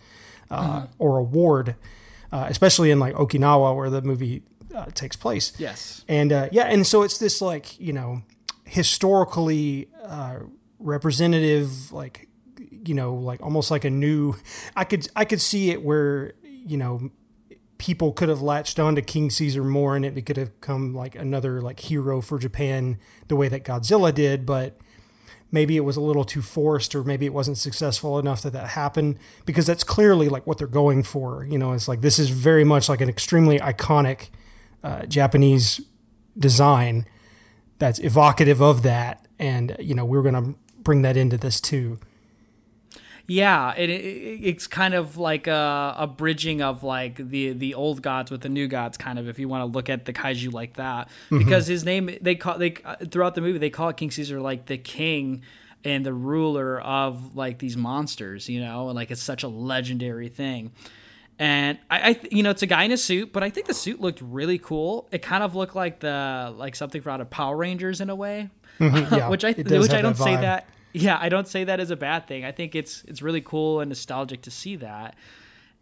[0.51, 0.87] uh, Mhm.
[0.99, 1.75] or a ward,
[2.31, 4.43] uh, especially in like Okinawa where the movie
[4.73, 5.53] uh, takes place.
[5.57, 6.03] Yes.
[6.07, 8.21] And uh, yeah, and so it's this like you know
[8.65, 10.39] historically uh,
[10.79, 12.27] representative, like
[12.85, 14.35] you know, like almost like a new.
[14.75, 17.09] I could I could see it where you know
[17.77, 21.15] people could have latched on to King Caesar more, and it could have come like
[21.15, 22.97] another like hero for Japan
[23.27, 24.77] the way that Godzilla did, but.
[25.51, 28.69] Maybe it was a little too forced, or maybe it wasn't successful enough that that
[28.69, 31.45] happened because that's clearly like what they're going for.
[31.45, 34.31] You know, it's like this is very much like an extremely iconic
[34.83, 35.79] uh, Japanese
[36.37, 37.07] design
[37.79, 41.99] that's evocative of that, and you know we're gonna bring that into this too.
[43.27, 43.93] Yeah, it, it
[44.43, 48.49] it's kind of like a, a bridging of like the the old gods with the
[48.49, 51.09] new gods, kind of if you want to look at the kaiju like that.
[51.31, 51.39] Mhm.
[51.39, 52.71] Because his name, they call they
[53.09, 55.41] throughout the movie they call it King Caesar like the king
[55.83, 60.29] and the ruler of like these monsters, you know, and like it's such a legendary
[60.29, 60.71] thing.
[61.37, 63.73] And I, I, you know, it's a guy in a suit, but I think the
[63.73, 65.07] suit looked really cool.
[65.11, 68.15] It kind of looked like the like something from out of Power Rangers in a
[68.15, 68.49] way,
[68.79, 70.69] Mhm, yeah, which I which I don't say that.
[70.95, 72.45] Yeah, I don't say that as a bad thing.
[72.45, 75.15] I think it's it's really cool and nostalgic to see that.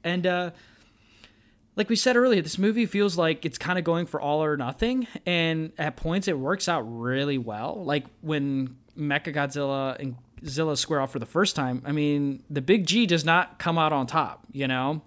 [0.03, 0.51] And uh,
[1.75, 4.57] like we said earlier, this movie feels like it's kind of going for all or
[4.57, 7.83] nothing, and at points it works out really well.
[7.85, 10.15] Like when Mecha Godzilla and
[10.47, 11.81] Zilla square off for the first time.
[11.85, 15.01] I mean, the big G does not come out on top, you know,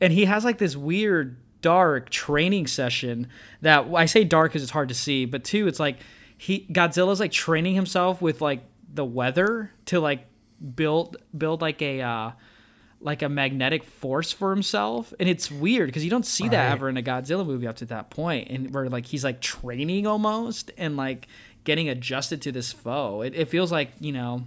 [0.00, 3.28] and he has like this weird dark training session
[3.60, 5.98] that I say dark because it's hard to see, but two, it's like
[6.36, 10.26] he Godzilla's like training himself with like the weather to like
[10.76, 12.30] build build like a uh
[13.00, 15.12] like a magnetic force for himself.
[15.18, 17.84] And it's weird because you don't see that ever in a godzilla movie up to
[17.86, 21.26] that point and where like he's like training almost and like
[21.64, 23.22] getting adjusted to this foe.
[23.22, 24.44] It, it feels like you know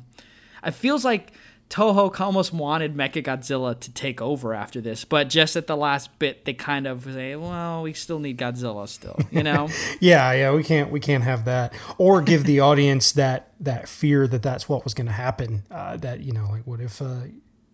[0.63, 1.33] it feels like
[1.70, 6.18] toho almost wanted mecha godzilla to take over after this but just at the last
[6.20, 9.68] bit they kind of say well we still need godzilla still you know
[9.99, 14.28] yeah, yeah, we can't we can't have that, or give the audience that that fear
[14.28, 15.63] that that's what was going to happen.
[15.72, 17.24] Uh, that you know, like what if uh,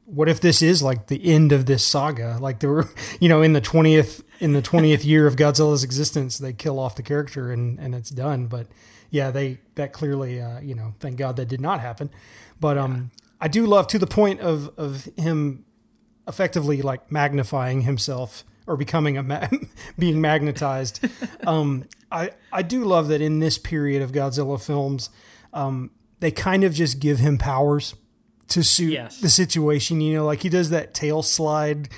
[0.06, 2.38] what if this is like the end of this saga?
[2.39, 2.89] Like there were,
[3.20, 6.96] you know, in the twentieth in the twentieth year of Godzilla's existence, they kill off
[6.96, 8.48] the character and and it's done.
[8.48, 8.68] But
[9.10, 12.10] yeah, they that clearly, uh, you know, thank God that did not happen.
[12.60, 13.12] But um,
[13.42, 15.66] I do love to the point of of him
[16.28, 19.48] effectively like magnifying himself or becoming a ma-
[20.00, 21.04] being magnetized.
[21.48, 25.10] um, I I do love that in this period of Godzilla films,
[25.54, 25.89] um,
[26.20, 27.96] they kind of just give him powers
[28.50, 29.20] to suit Yes.
[29.20, 30.02] the situation.
[30.02, 31.89] You know, like he does that tail slide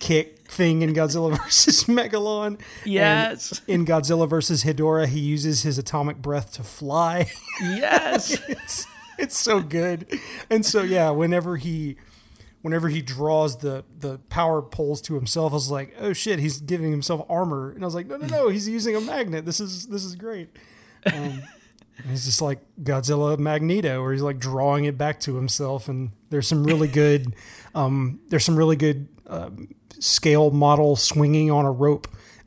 [0.00, 2.46] kick thing in Godzilla versus Megalon.
[2.46, 3.60] And Yes.
[3.68, 7.30] in Godzilla versus Hedorah, he uses his atomic breath to fly.
[7.60, 8.36] yes
[9.28, 10.20] it's so good.
[10.48, 11.96] And so yeah, whenever he
[12.62, 16.60] whenever he draws the the power poles to himself, I was like, oh shit, he's
[16.60, 17.72] giving himself armor.
[17.72, 19.44] And I was like, no, no, no, he's using a magnet.
[19.44, 20.48] This is this is great.
[21.12, 21.42] Um,
[22.08, 25.88] he's just like Godzilla Magneto, where he's like drawing it back to himself.
[25.88, 27.34] And there's some really good,
[27.74, 32.08] um, there's some really good um, scale model swinging on a rope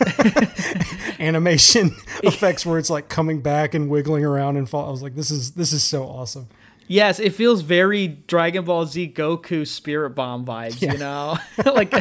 [1.20, 4.86] animation effects where it's like coming back and wiggling around and fall.
[4.88, 6.48] I was like, this is this is so awesome.
[6.90, 10.92] Yes, it feels very Dragon Ball Z Goku Spirit Bomb vibes, Yeah.
[10.94, 11.36] you know?
[11.74, 11.92] like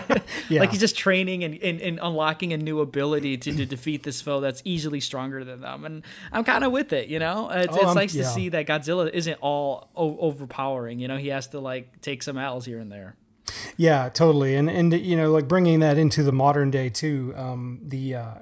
[0.47, 0.61] Yeah.
[0.61, 4.21] like he's just training and, and, and unlocking a new ability to, to defeat this
[4.21, 5.83] foe that's easily stronger than them.
[5.83, 7.49] And I'm kind of with it, you know?
[7.49, 11.17] It's, Oh, it's nice to see that Godzilla isn't all o- overpowering, you know?
[11.17, 13.17] He has to like take some L's here and there.
[13.77, 14.55] Yeah, totally.
[14.55, 17.33] And and you know, like bringing that into the modern day too.
[17.37, 18.33] Um, the uh,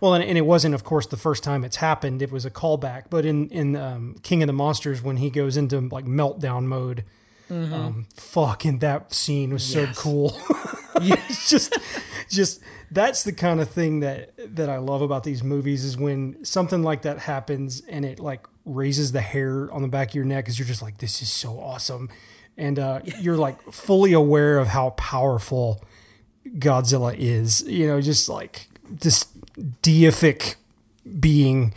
[0.00, 2.20] well, and, and it wasn't, of course, the first time it's happened.
[2.22, 3.04] It was a callback.
[3.08, 7.04] But in in um, King of the Monsters, when he goes into like meltdown mode,
[7.50, 7.72] Mhm.
[7.72, 9.96] um, fucking that scene was Yes.
[9.96, 10.36] so cool.
[10.96, 11.78] it's just
[12.28, 12.60] just
[12.90, 16.82] that's the kind of thing that that I love about these movies is when something
[16.82, 20.44] like that happens and it like raises the hair on the back of your neck
[20.44, 22.08] because you're just like this is so awesome
[22.56, 25.82] and uh, you're like fully aware of how powerful
[26.58, 29.24] Godzilla is you know just like this
[29.82, 30.56] deific
[31.20, 31.72] being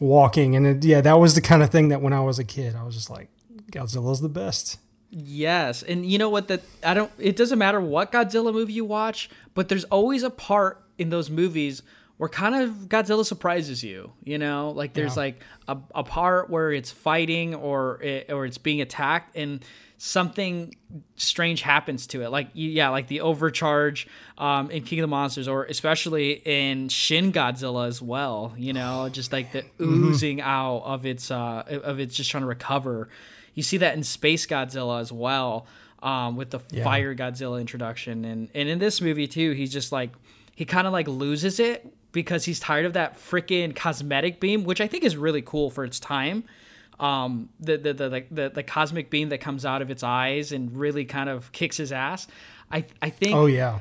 [0.00, 2.44] walking and it, yeah that was the kind of thing that when I was a
[2.44, 3.28] kid I was just like
[3.70, 4.78] Godzilla's the best
[5.10, 6.48] Yes, and you know what?
[6.48, 7.10] That I don't.
[7.18, 11.30] It doesn't matter what Godzilla movie you watch, but there's always a part in those
[11.30, 11.82] movies
[12.18, 14.12] where kind of Godzilla surprises you.
[14.22, 15.22] You know, like there's Yeah.
[15.22, 19.64] like a, a part where it's fighting or it, or it's being attacked and
[19.98, 20.74] something
[21.16, 22.30] strange happens to it.
[22.30, 24.06] Like yeah, like the overcharge
[24.38, 28.54] um, in King of the Monsters, or especially in Shin Godzilla as well.
[28.56, 32.48] You know, just like the oozing out of its uh, of its just trying to
[32.48, 33.08] recover.
[33.54, 35.66] You see that in Space Godzilla as well,
[36.02, 36.84] um, with the Yeah.
[36.84, 40.10] Fire Godzilla introduction, and and in this movie too, he's just like
[40.54, 44.80] he kind of like loses it because he's tired of that freaking cosmetic beam, which
[44.80, 46.44] I think is really cool for its time.
[47.00, 50.50] Um, the the the the, the, the cosmic beam that comes out of its eyes
[50.52, 52.26] and really kind of kicks his ass.
[52.72, 53.34] I I think.
[53.36, 53.80] oh yeah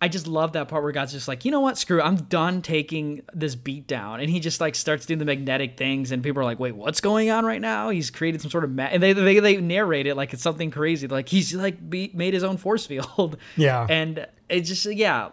[0.00, 2.14] I just love that part where God's just like, you know what, screw, it, I'm
[2.14, 6.22] done taking this beat down, and he just like starts doing the magnetic things, and
[6.22, 7.88] people are like, wait, what's going on right now?
[7.90, 10.70] He's created some sort of, ma-, and they, they they narrate it like it's something
[10.70, 13.88] crazy, like he's like be, made his own force field, Yeah.
[13.90, 15.30] and it just yeah,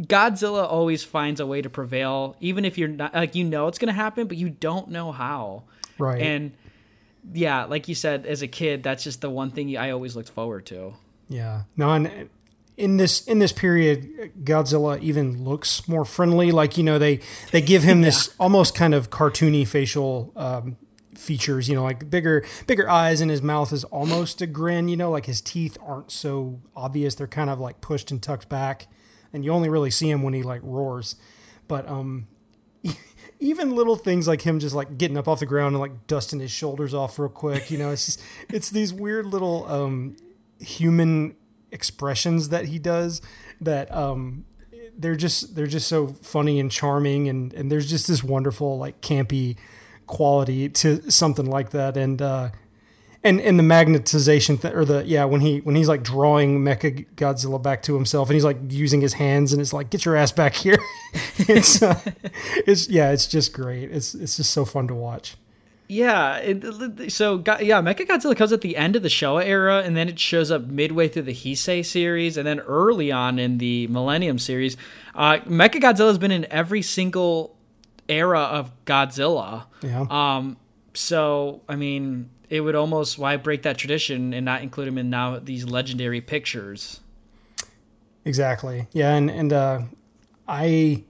[0.00, 3.78] Godzilla always finds a way to prevail, even if you're not like you know it's
[3.78, 5.64] gonna happen, but you don't know how,
[5.98, 6.20] Right.
[6.20, 6.52] And
[7.32, 10.30] yeah, like you said, as a kid, that's just the one thing I always looked
[10.30, 10.94] forward to.
[11.28, 11.62] Yeah.
[11.76, 12.28] No, and
[12.76, 16.50] in this in this period, Godzilla even looks more friendly.
[16.50, 17.20] Like you know, they
[17.50, 20.76] they give him this almost kind of cartoony facial um,
[21.14, 21.68] features.
[21.68, 24.88] You know, like bigger bigger eyes, and his mouth is almost a grin.
[24.88, 28.48] You know, like his teeth aren't so obvious; they're kind of like pushed and tucked
[28.48, 28.86] back,
[29.32, 31.16] and you only really see him when he like roars.
[31.68, 32.26] But um,
[33.42, 36.40] even little things like him just like getting up off the ground and like dusting
[36.40, 37.70] his shoulders off real quick.
[37.70, 40.16] You know, it's just, it's these weird little um,
[40.60, 41.36] human
[41.70, 43.20] expressions that he does
[43.60, 44.44] that um,
[44.96, 49.00] they're just they're just so funny and charming and and there's just this wonderful like
[49.00, 49.56] campy
[50.06, 52.50] quality to something like that and uh
[53.24, 57.06] and and the magnetization th- or the yeah when he when he's like drawing mecha
[57.14, 60.16] godzilla back to himself and he's like using his hands and it's like get your
[60.16, 60.78] ass back here
[61.38, 62.00] it's uh,
[62.66, 65.36] it's yeah it's just great it's it's just so fun to watch
[65.88, 69.94] Yeah, it, so yeah, Mecha Godzilla comes at the end of the Showa era, and
[69.94, 73.88] then it shows up midway through the Heisei series, and then early on in the
[73.88, 74.76] Millennium series.
[75.14, 77.54] Uh, Mechagodzilla has been in every single
[78.08, 79.66] era of Godzilla.
[79.82, 80.06] Yeah.
[80.08, 80.56] Um.
[80.94, 85.08] So I mean, it would almost why break that tradition and not include him in
[85.08, 87.00] now these legendary pictures.
[88.26, 88.88] Exactly.
[88.92, 89.80] Yeah, and and uh,
[90.46, 91.02] I,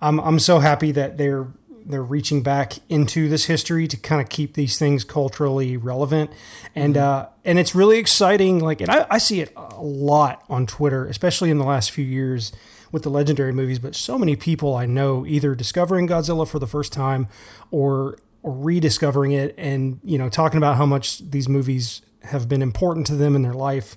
[0.00, 1.48] I'm I'm so happy that they're
[1.84, 6.30] they're reaching back into this history to kind of keep these things culturally relevant,
[6.74, 7.26] and Mm-hmm.
[7.26, 8.58] uh, and it's really exciting.
[8.60, 12.04] Like, and I, I see it a lot on Twitter, especially in the last few
[12.04, 12.50] years
[12.90, 13.78] with the legendary movies.
[13.78, 17.28] But so many people I know either discovering Godzilla for the first time
[17.70, 18.16] or
[18.46, 23.04] or rediscovering it, and you know talking about how much these movies have been important
[23.08, 23.96] to them in their life,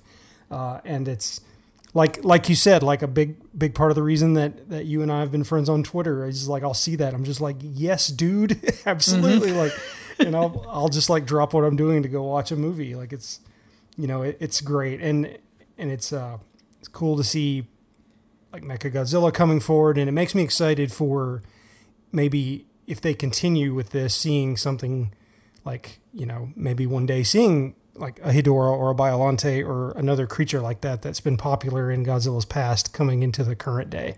[0.50, 1.40] uh, and it's
[1.94, 5.02] like like you said, like a big big part of the reason that that you
[5.02, 7.14] and I have been friends on Twitter is like I'll see that.
[7.14, 9.72] I'm just like yes, dude, absolutely, like,
[10.18, 12.96] and I'll I'll just like drop what I'm doing to go watch a movie.
[12.96, 13.38] Like it's
[13.96, 15.00] you know it, it's great.
[15.00, 15.38] And
[15.78, 16.38] and it's uh
[16.80, 17.68] it's cool to see
[18.52, 21.40] like Mecha Godzilla coming forward, and it makes me excited for
[22.10, 25.14] maybe if they continue with this, seeing something
[25.64, 30.26] like you know maybe one day seeing like a Hedorah or a Biolante or another
[30.26, 34.16] creature like that that's been popular in Godzilla's past coming into the current day.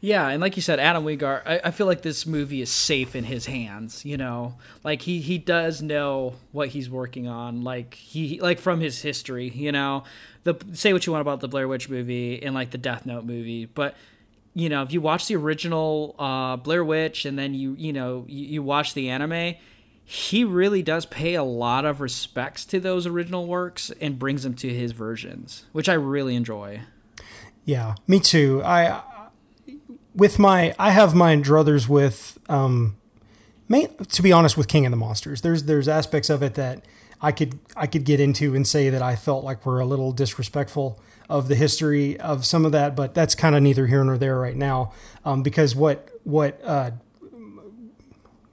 [0.00, 3.14] Yeah, and like you said, Adam Wingard, I, I feel like this movie is safe
[3.16, 4.04] in his hands.
[4.04, 7.62] You know, like he he does know what he's working on.
[7.62, 9.50] Like he like from his history.
[9.50, 10.02] You know,
[10.42, 13.24] the say what you want about the Blair Witch movie and like the Death Note
[13.24, 13.94] movie, but
[14.56, 18.24] you know, if you watch the original uh, Blair Witch and then you you know
[18.26, 19.54] you, you watch the anime,
[20.02, 24.54] he really does pay a lot of respects to those original works and brings them
[24.54, 26.80] to his versions, which I really enjoy.
[27.66, 28.62] Yeah, me too.
[28.64, 29.02] I
[30.14, 32.96] with my I have my druthers with um
[33.68, 35.42] main, to be honest with King of the Monsters.
[35.42, 36.82] There's there's aspects of it that
[37.20, 40.12] I could I could get into and say that I felt like were a little
[40.12, 40.98] disrespectful
[41.28, 44.38] of the history of some of that, but that's kind of neither here nor there
[44.38, 44.92] right now.
[45.24, 46.92] Um, because what what uh,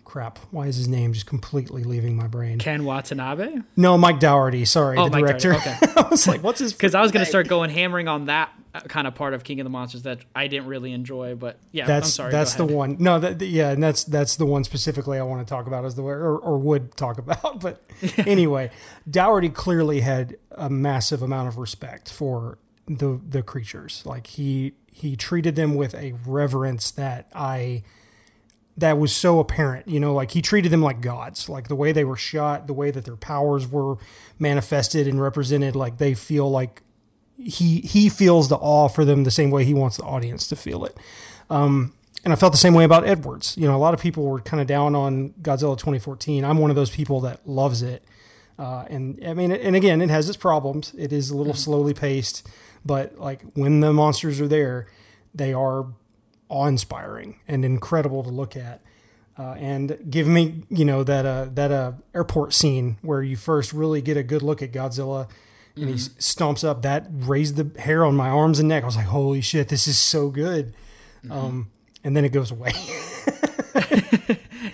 [0.03, 0.39] crap?
[0.51, 2.59] Why is his name just completely leaving my brain?
[2.59, 3.57] Ken Watanabe.
[3.75, 4.65] No, Mike Dougherty.
[4.65, 5.53] Sorry, Oh, the Mike director.
[5.53, 5.93] Dougherty, okay.
[6.01, 6.73] I was like, what's his?
[6.83, 8.51] Because I was going to start going hammering on that
[8.87, 11.85] kind of part of King of the Monsters that I didn't really enjoy, but yeah,
[11.85, 12.31] that's I'm sorry.
[12.31, 12.97] that's the one.
[12.99, 15.95] No, that yeah, and that's that's the one specifically I want to talk about as
[15.95, 17.61] the or, or would talk about.
[17.61, 17.81] But
[18.17, 18.71] anyway,
[19.09, 24.03] Dougherty clearly had a massive amount of respect for the the creatures.
[24.05, 27.83] Like he he treated them with a reverence that I
[28.77, 29.87] that was so apparent.
[29.87, 31.47] You know, like he treated them like gods.
[31.47, 33.97] Like the way they were shot, the way that their powers were
[34.39, 35.75] manifested and represented.
[35.75, 36.81] Like they feel like
[37.37, 40.55] he he feels the awe for them the same way he wants the audience to
[40.55, 40.97] feel it.
[41.49, 41.93] Um,
[42.23, 43.57] and I felt the same way about Edwards.
[43.57, 46.45] You know, a lot of people were kind of down on Godzilla 2014.
[46.45, 48.03] I'm one of those people that loves it.
[48.57, 50.93] Uh, and I mean, and again, it has its problems.
[50.97, 52.47] It is a little slowly paced,
[52.85, 54.87] but like when the monsters are there,
[55.33, 55.87] they are
[56.49, 58.81] awe-inspiring and incredible to look at.
[59.37, 63.73] Uh, and give me, you know, that uh, that uh, airport scene where you first
[63.73, 65.27] really get a good look at Godzilla,
[65.75, 66.81] and he s- stomps up.
[66.83, 68.83] That raised the hair on my arms and neck.
[68.83, 70.73] I was like, "Holy shit, this is so good!"
[71.29, 71.71] Um,
[72.03, 72.71] and then it goes away.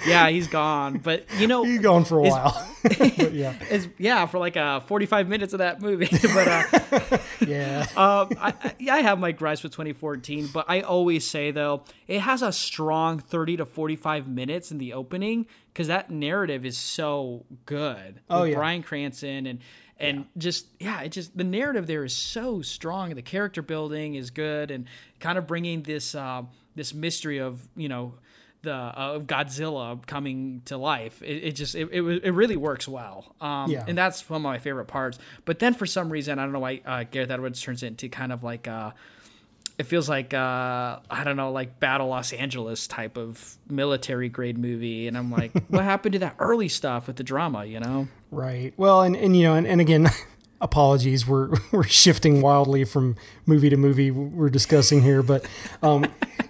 [0.08, 0.98] yeah, he's gone.
[1.00, 2.66] But you know, he's gone for a while.
[2.84, 6.08] but yeah, it's, yeah, for like uh, 45 minutes of that movie.
[6.34, 10.82] but uh, yeah, um, I, I- yeah, I have my gripes with 2014, but I
[10.82, 15.88] always say though it has a strong 30 to 45 minutes in the opening because
[15.88, 18.22] that narrative is so good.
[18.30, 18.56] Oh, with yeah.
[18.56, 19.60] Bryan Cranston and
[20.00, 23.14] and just yeah, it just the narrative there is so strong.
[23.16, 24.86] The character building is good and
[25.20, 26.44] kind of bringing this uh,
[26.76, 28.14] this mystery of you know
[28.62, 31.22] the uh, of Godzilla coming to life.
[31.22, 33.36] It, it just it, it it really works well.
[33.42, 33.86] Um, Yeah.
[33.88, 35.18] and that's one of my favorite parts.
[35.46, 38.10] But then for some reason, I don't know why uh, Gareth Edwards turns it into
[38.10, 38.94] kind of like a
[39.80, 44.58] it feels like uh, I don't know, like Battle Los Angeles type of military grade
[44.58, 47.64] movie, and I'm like, what happened to that early stuff with the drama?
[47.64, 48.10] You know?
[48.30, 48.74] Right.
[48.76, 50.10] Well, and and you know, and, and again.
[50.62, 53.16] apologies we're we're shifting wildly from
[53.46, 55.48] movie to movie we're discussing here but
[55.82, 56.06] um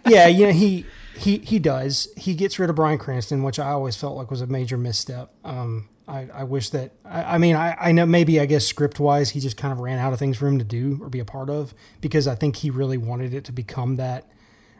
[0.07, 0.83] yeah you know he
[1.13, 4.41] he he does he gets rid of Bryan Cranston which I always felt like was
[4.41, 8.39] a major misstep um I, I wish that I, I mean I, I know maybe
[8.39, 10.65] I guess script wise he just kind of ran out of things for him to
[10.65, 13.95] do or be a part of because I think he really wanted it to become
[13.97, 14.25] that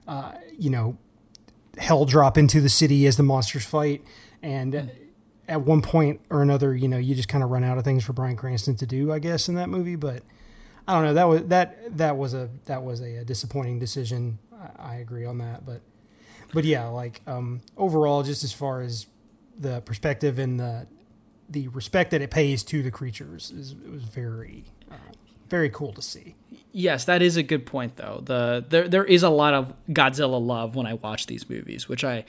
[0.08, 0.98] uh, you know
[1.78, 4.04] hell drop into the city as the monsters fight.
[4.42, 4.92] And
[5.48, 8.04] at one point or another you know you just kind of run out of things
[8.04, 9.96] for Bryan Cranston to do I guess in that movie.
[9.96, 10.24] But
[10.88, 11.14] I don't know.
[11.14, 14.40] That was that that was a that was a, a disappointing decision.
[14.52, 15.64] I, I agree on that.
[15.64, 15.82] But
[16.54, 19.06] but yeah like um, overall just as far as
[19.60, 20.88] the perspective and the
[21.50, 24.96] the respect that it pays to the creatures is it was very uh,
[25.50, 26.36] very cool to see.
[26.72, 28.22] Yes, that is a good point though.
[28.24, 32.04] The there there is a lot of Godzilla love when I watch these movies, which
[32.04, 32.26] I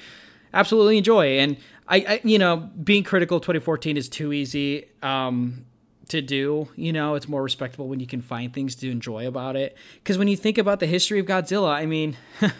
[0.55, 1.39] absolutely enjoy.
[1.39, 5.67] And I, I you know, being critical 2014 is too easy um,
[6.09, 6.69] to do.
[6.77, 9.77] You know, it's more respectable when you can find things to enjoy about it.
[9.97, 12.17] Because when you think about the history of Godzilla, I mean.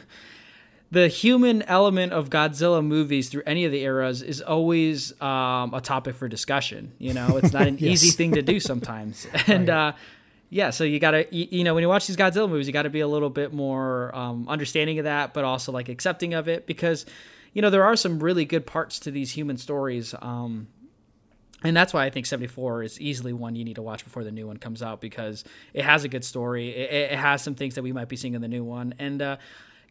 [0.91, 5.81] the human element of Godzilla movies through any of the eras is always um, a
[5.81, 6.93] topic for discussion.
[6.99, 8.03] You know, it's not an yes.
[8.03, 9.89] easy thing to do sometimes, and right.
[9.89, 9.93] uh,
[10.53, 12.83] yeah, so you gotta, you, you, know, when you watch these Godzilla movies, you got
[12.83, 16.49] to be a little bit more um, understanding of that, but also like accepting of
[16.49, 17.07] it because,
[17.53, 20.13] you know, there are some really good parts to these human stories.
[20.21, 20.67] Um,
[21.63, 24.33] and that's why I think 74 is easily one you need to watch before the
[24.33, 26.71] new one comes out because it has a good story.
[26.71, 28.95] It, it has some things that we might be seeing in the new one.
[28.99, 29.37] And, uh,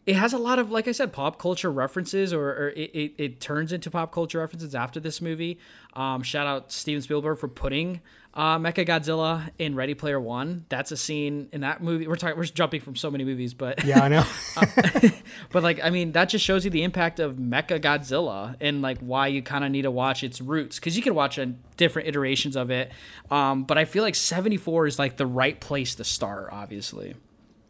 [0.10, 3.14] it has a lot of like i said pop culture references or, or it, it,
[3.20, 5.60] it, turns into pop culture references after this movie.
[5.94, 8.02] Um, shout out steven spielberg for putting
[8.34, 10.66] uh, mecha godzilla in ready player one.
[10.70, 12.08] That's a scene in that movie.
[12.08, 14.24] We're talking we're jumping from so many movies but yeah i know.
[14.58, 15.10] Uh,
[15.52, 18.98] but like i mean that just shows you the impact of mecha godzilla and like
[19.00, 21.46] why you kind of need to watch its roots because you can watch a
[21.78, 22.92] different iterations of it.
[23.30, 27.14] Um, but i feel like 74 is like the right place to start obviously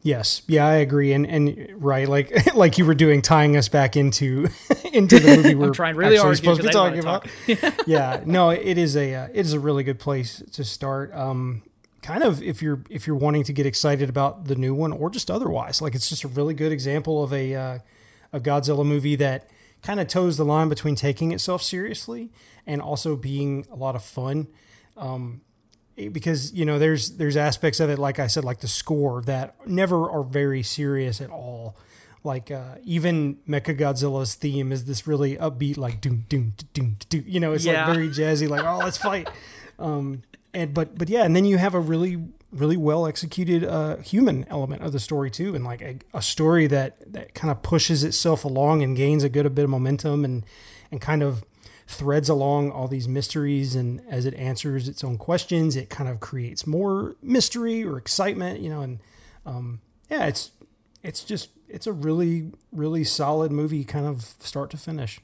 [0.01, 3.97] Yes, yeah, I agree, and and right, like like you were doing, tying us back
[3.97, 4.47] into
[4.93, 7.27] into the movie we're trying really hard supposed to be talking about.
[7.47, 7.73] Talk.
[7.87, 11.13] yeah, no, it is a uh, it is a really good place to start.
[11.13, 11.63] Um,
[12.01, 15.09] kind of if you're if you're wanting to get excited about the new one or
[15.09, 17.79] just otherwise, like it's just a really good example of a uh,
[18.31, 19.49] a Godzilla movie that
[19.81, 22.31] kind of toes the line between taking itself seriously
[22.65, 24.47] and also being a lot of fun.
[24.95, 25.41] Um,
[26.07, 29.55] because you know there's there's aspects of it like I said like the score that
[29.67, 31.75] never are very serious at all.
[32.23, 37.23] Like uh, even Mecha Godzilla's theme is this really upbeat like doom doom doom doom.
[37.27, 37.85] You know, it's yeah.
[37.85, 39.29] like very jazzy like oh let's fight.
[39.77, 40.23] Um,
[40.53, 42.17] and but but yeah, and then you have a really
[42.51, 46.67] really well executed uh, human element of the story too, and like a, a story
[46.67, 50.25] that that kind of pushes itself along and gains a good a bit of momentum
[50.25, 50.45] and
[50.91, 51.45] and kind of
[51.89, 56.19] threads along all these mysteries and as it answers its own questions it kind of
[56.19, 58.99] creates more mystery or excitement you know and
[59.43, 60.51] um, yeah it's
[61.01, 65.19] it's just it's a really really solid movie kind of start to finish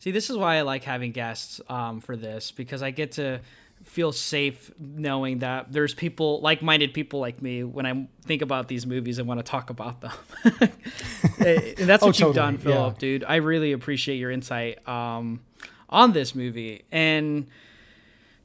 [0.00, 3.38] see this is why i like having guests um, for this because i get to
[3.84, 8.86] feel safe knowing that there's people like-minded people like me when I think about these
[8.86, 10.12] movies and want to talk about them.
[11.38, 12.34] and that's what oh, you've totally.
[12.34, 12.98] done, Philip, yeah.
[12.98, 13.24] dude.
[13.24, 15.40] I really appreciate your insight um,
[15.90, 17.46] on this movie and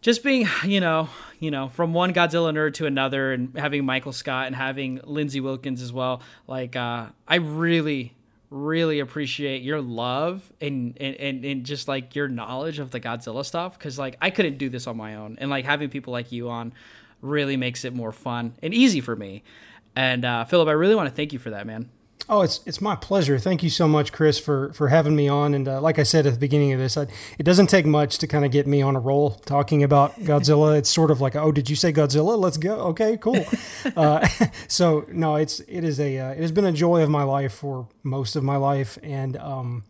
[0.01, 1.09] just being, you know,
[1.39, 5.39] you know, from one Godzilla nerd to another, and having Michael Scott and having Lindsay
[5.39, 6.22] Wilkins as well.
[6.47, 8.13] Like, uh, I really
[8.51, 13.43] really appreciate your love and, and and, and just like your knowledge of the Godzilla
[13.43, 16.31] stuff because like I couldn't do this on my own and like having people like
[16.31, 16.72] you on
[17.22, 19.43] really makes it more fun and easy for me.
[19.95, 21.89] And uh, Philip, I really want to thank you for that, man.
[22.27, 23.37] Oh, it's it's my pleasure.
[23.37, 25.53] Thank you so much, Chris, for for having me on.
[25.53, 27.03] And uh, like I said at the beginning of this, I,
[27.37, 30.75] it doesn't take much to kind of get me on a roll talking about Godzilla.
[30.75, 32.35] it's sort of like, oh, did you say Godzilla?
[32.37, 32.77] Let's go.
[32.87, 33.45] Okay, cool.
[33.95, 34.27] uh,
[34.67, 37.53] so no, it's it is a uh, it has been a joy of my life
[37.53, 39.83] for most of my life, and um,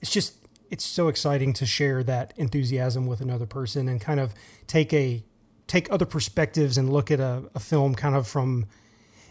[0.00, 0.36] it's just
[0.70, 4.32] it's so exciting to share that enthusiasm with another person and kind of
[4.68, 5.24] take a
[5.66, 8.66] take other perspectives and look at a, a film kind of from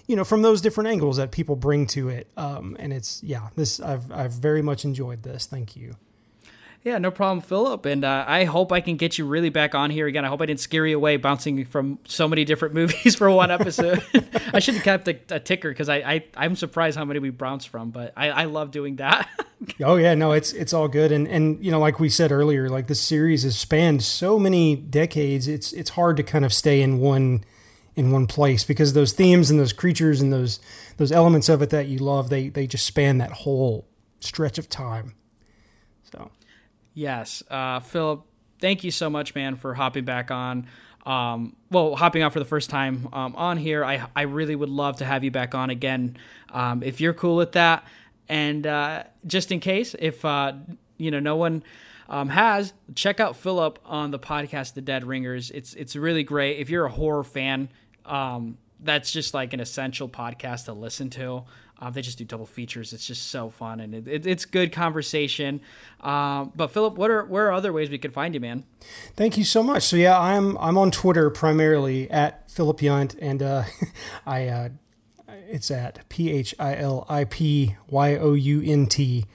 [0.09, 3.49] you know from those different angles that people bring to it um, and it's yeah
[3.55, 5.95] this I've, I've very much enjoyed this thank you
[6.81, 7.85] yeah, no problem, Philip.
[7.85, 10.23] And uh, I hope I can get you really back on here again.
[10.23, 13.51] I hope I didn't scare you away bouncing from so many different movies for one
[13.51, 14.01] episode.
[14.53, 17.31] I should have kept a, a ticker because I, I am surprised how many we
[17.31, 19.27] bounced from, but I, I love doing that.
[19.83, 21.11] oh yeah, no, it's it's all good.
[21.11, 24.77] And and you know, like we said earlier, like this series has spanned so many
[24.77, 25.49] decades.
[25.49, 27.43] It's it's hard to kind of stay in one
[27.95, 30.59] in one place because those themes and those creatures and those
[30.97, 33.87] those elements of it that you love they they just span that whole
[34.19, 35.13] stretch of time.
[36.11, 36.31] So,
[36.93, 38.25] yes, uh, Philip,
[38.59, 40.67] thank you so much, man, for hopping back on.
[41.05, 43.83] Um, well, hopping on for the first time um, on here.
[43.85, 46.17] I I really would love to have you back on again
[46.51, 47.83] um, if you're cool with that.
[48.27, 50.53] And uh, just in case, if uh,
[50.97, 51.63] you know no one
[52.09, 55.51] um, has, check out Philip on the podcast The Dead Ringers.
[55.51, 56.57] It's it's really great.
[56.57, 57.69] If you're a horror fan,
[58.05, 61.43] um, that's just like an essential podcast to listen to.
[61.81, 62.91] Uh, they just do double features.
[62.91, 65.61] It's just so fun and it, it, it's good conversation.
[66.01, 68.65] Um, but Philip, what are where are other ways we could find you, man?
[69.15, 69.83] Thank you so much.
[69.83, 73.63] So yeah, I'm I'm on Twitter primarily at Philip Yount, and uh,
[74.25, 74.69] I uh,
[75.47, 79.25] it's at P H I L I P Y O U N T.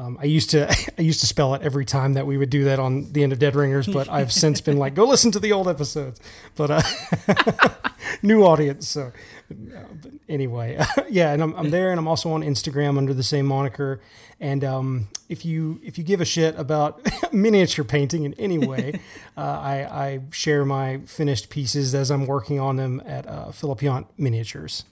[0.00, 0.68] Um, I used to
[0.98, 3.32] I used to spell it every time that we would do that on the end
[3.32, 6.20] of Dead Ringers, but I've since been like, go listen to the old episodes.
[6.56, 7.68] But uh,
[8.22, 9.12] new audience, so
[9.48, 13.46] but anyway, yeah, and I'm, I'm there, and I'm also on Instagram under the same
[13.46, 14.00] moniker.
[14.40, 19.00] And um, if you if you give a shit about miniature painting in any way,
[19.36, 19.74] uh, I,
[20.06, 24.84] I share my finished pieces as I'm working on them at uh, Philip Yount Miniatures.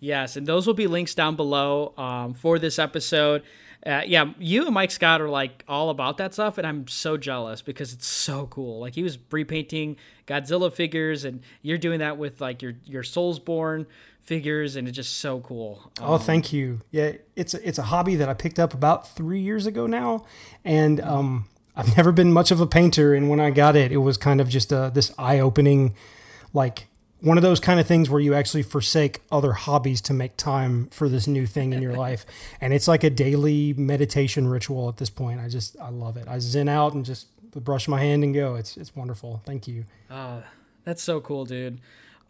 [0.00, 3.42] Yes, and those will be links down below um, for this episode.
[3.84, 7.16] Uh, yeah, you and Mike Scott are like all about that stuff, and I'm so
[7.16, 8.80] jealous because it's so cool.
[8.80, 9.96] Like he was repainting
[10.26, 13.86] Godzilla figures, and you're doing that with like your your Soulsborne
[14.20, 15.90] figures, and it's just so cool.
[16.00, 16.80] Um, oh, thank you.
[16.92, 20.26] Yeah, it's a, it's a hobby that I picked up about three years ago now,
[20.64, 23.14] and um, I've never been much of a painter.
[23.14, 25.94] And when I got it, it was kind of just a, this eye opening,
[26.52, 26.86] like
[27.22, 30.88] one of those kind of things where you actually forsake other hobbies to make time
[30.88, 32.26] for this new thing in your life.
[32.60, 35.40] And it's like a daily meditation ritual at this point.
[35.40, 36.26] I just i love it.
[36.28, 38.56] I zen out and just brush my hand and go.
[38.56, 39.40] It's it's wonderful.
[39.46, 39.84] Thank you.
[40.10, 40.40] Uh,
[40.84, 41.80] that's so cool dude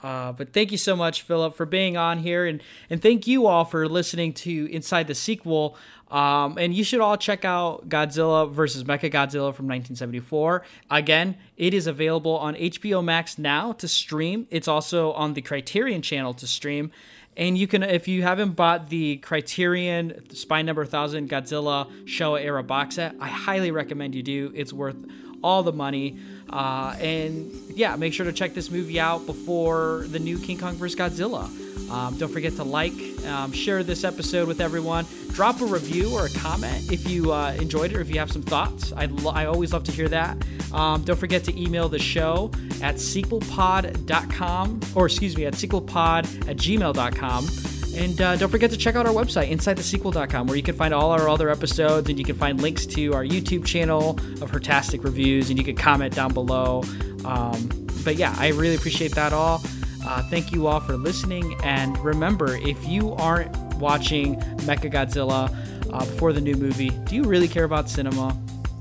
[0.02, 3.46] uh, but thank you so much, Philip, for being on here, and and thank you
[3.46, 5.76] all for listening to Inside the Sequel.
[6.10, 10.62] Um, and you should all check out Godzilla versus Mecha Godzilla from 1974.
[10.90, 14.46] Again, it is available on HBO Max now to stream.
[14.50, 16.92] It's also on the Criterion channel to stream.
[17.34, 22.62] And you can, if you haven't bought the Criterion Spine Number 1000 Godzilla Showa era
[22.62, 24.52] box set, I highly recommend you do.
[24.54, 24.96] It's worth
[25.42, 26.18] all the money.
[26.52, 30.74] Uh, and yeah, make sure to check this movie out before the new King Kong
[30.74, 30.98] vs.
[30.98, 31.48] Godzilla.
[31.90, 32.92] Um, don't forget to like,
[33.26, 35.06] um, share this episode with everyone.
[35.32, 38.32] Drop a review or a comment if you uh, enjoyed it or if you have
[38.32, 38.92] some thoughts.
[38.92, 40.36] I, lo- I always love to hear that.
[40.72, 42.50] Um, don't forget to email the show
[42.82, 47.71] at sequelpod.com or excuse me, at sequelpod at gmail.com.
[47.94, 51.10] And uh, don't forget to check out our website, InsideTheSequel.com, where you can find all
[51.10, 54.10] our other episodes and you can find links to our YouTube channel
[54.40, 56.82] of Hertastic reviews and you can comment down below.
[57.24, 57.68] Um,
[58.04, 59.60] but yeah, I really appreciate that all.
[60.04, 61.54] Uh, thank you all for listening.
[61.62, 65.54] And remember, if you aren't watching Mecha Godzilla
[65.92, 68.36] uh, before the new movie, do you really care about cinema?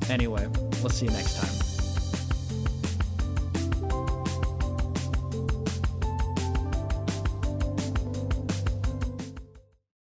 [0.10, 0.48] Anyway,
[0.82, 1.61] let's see you next time.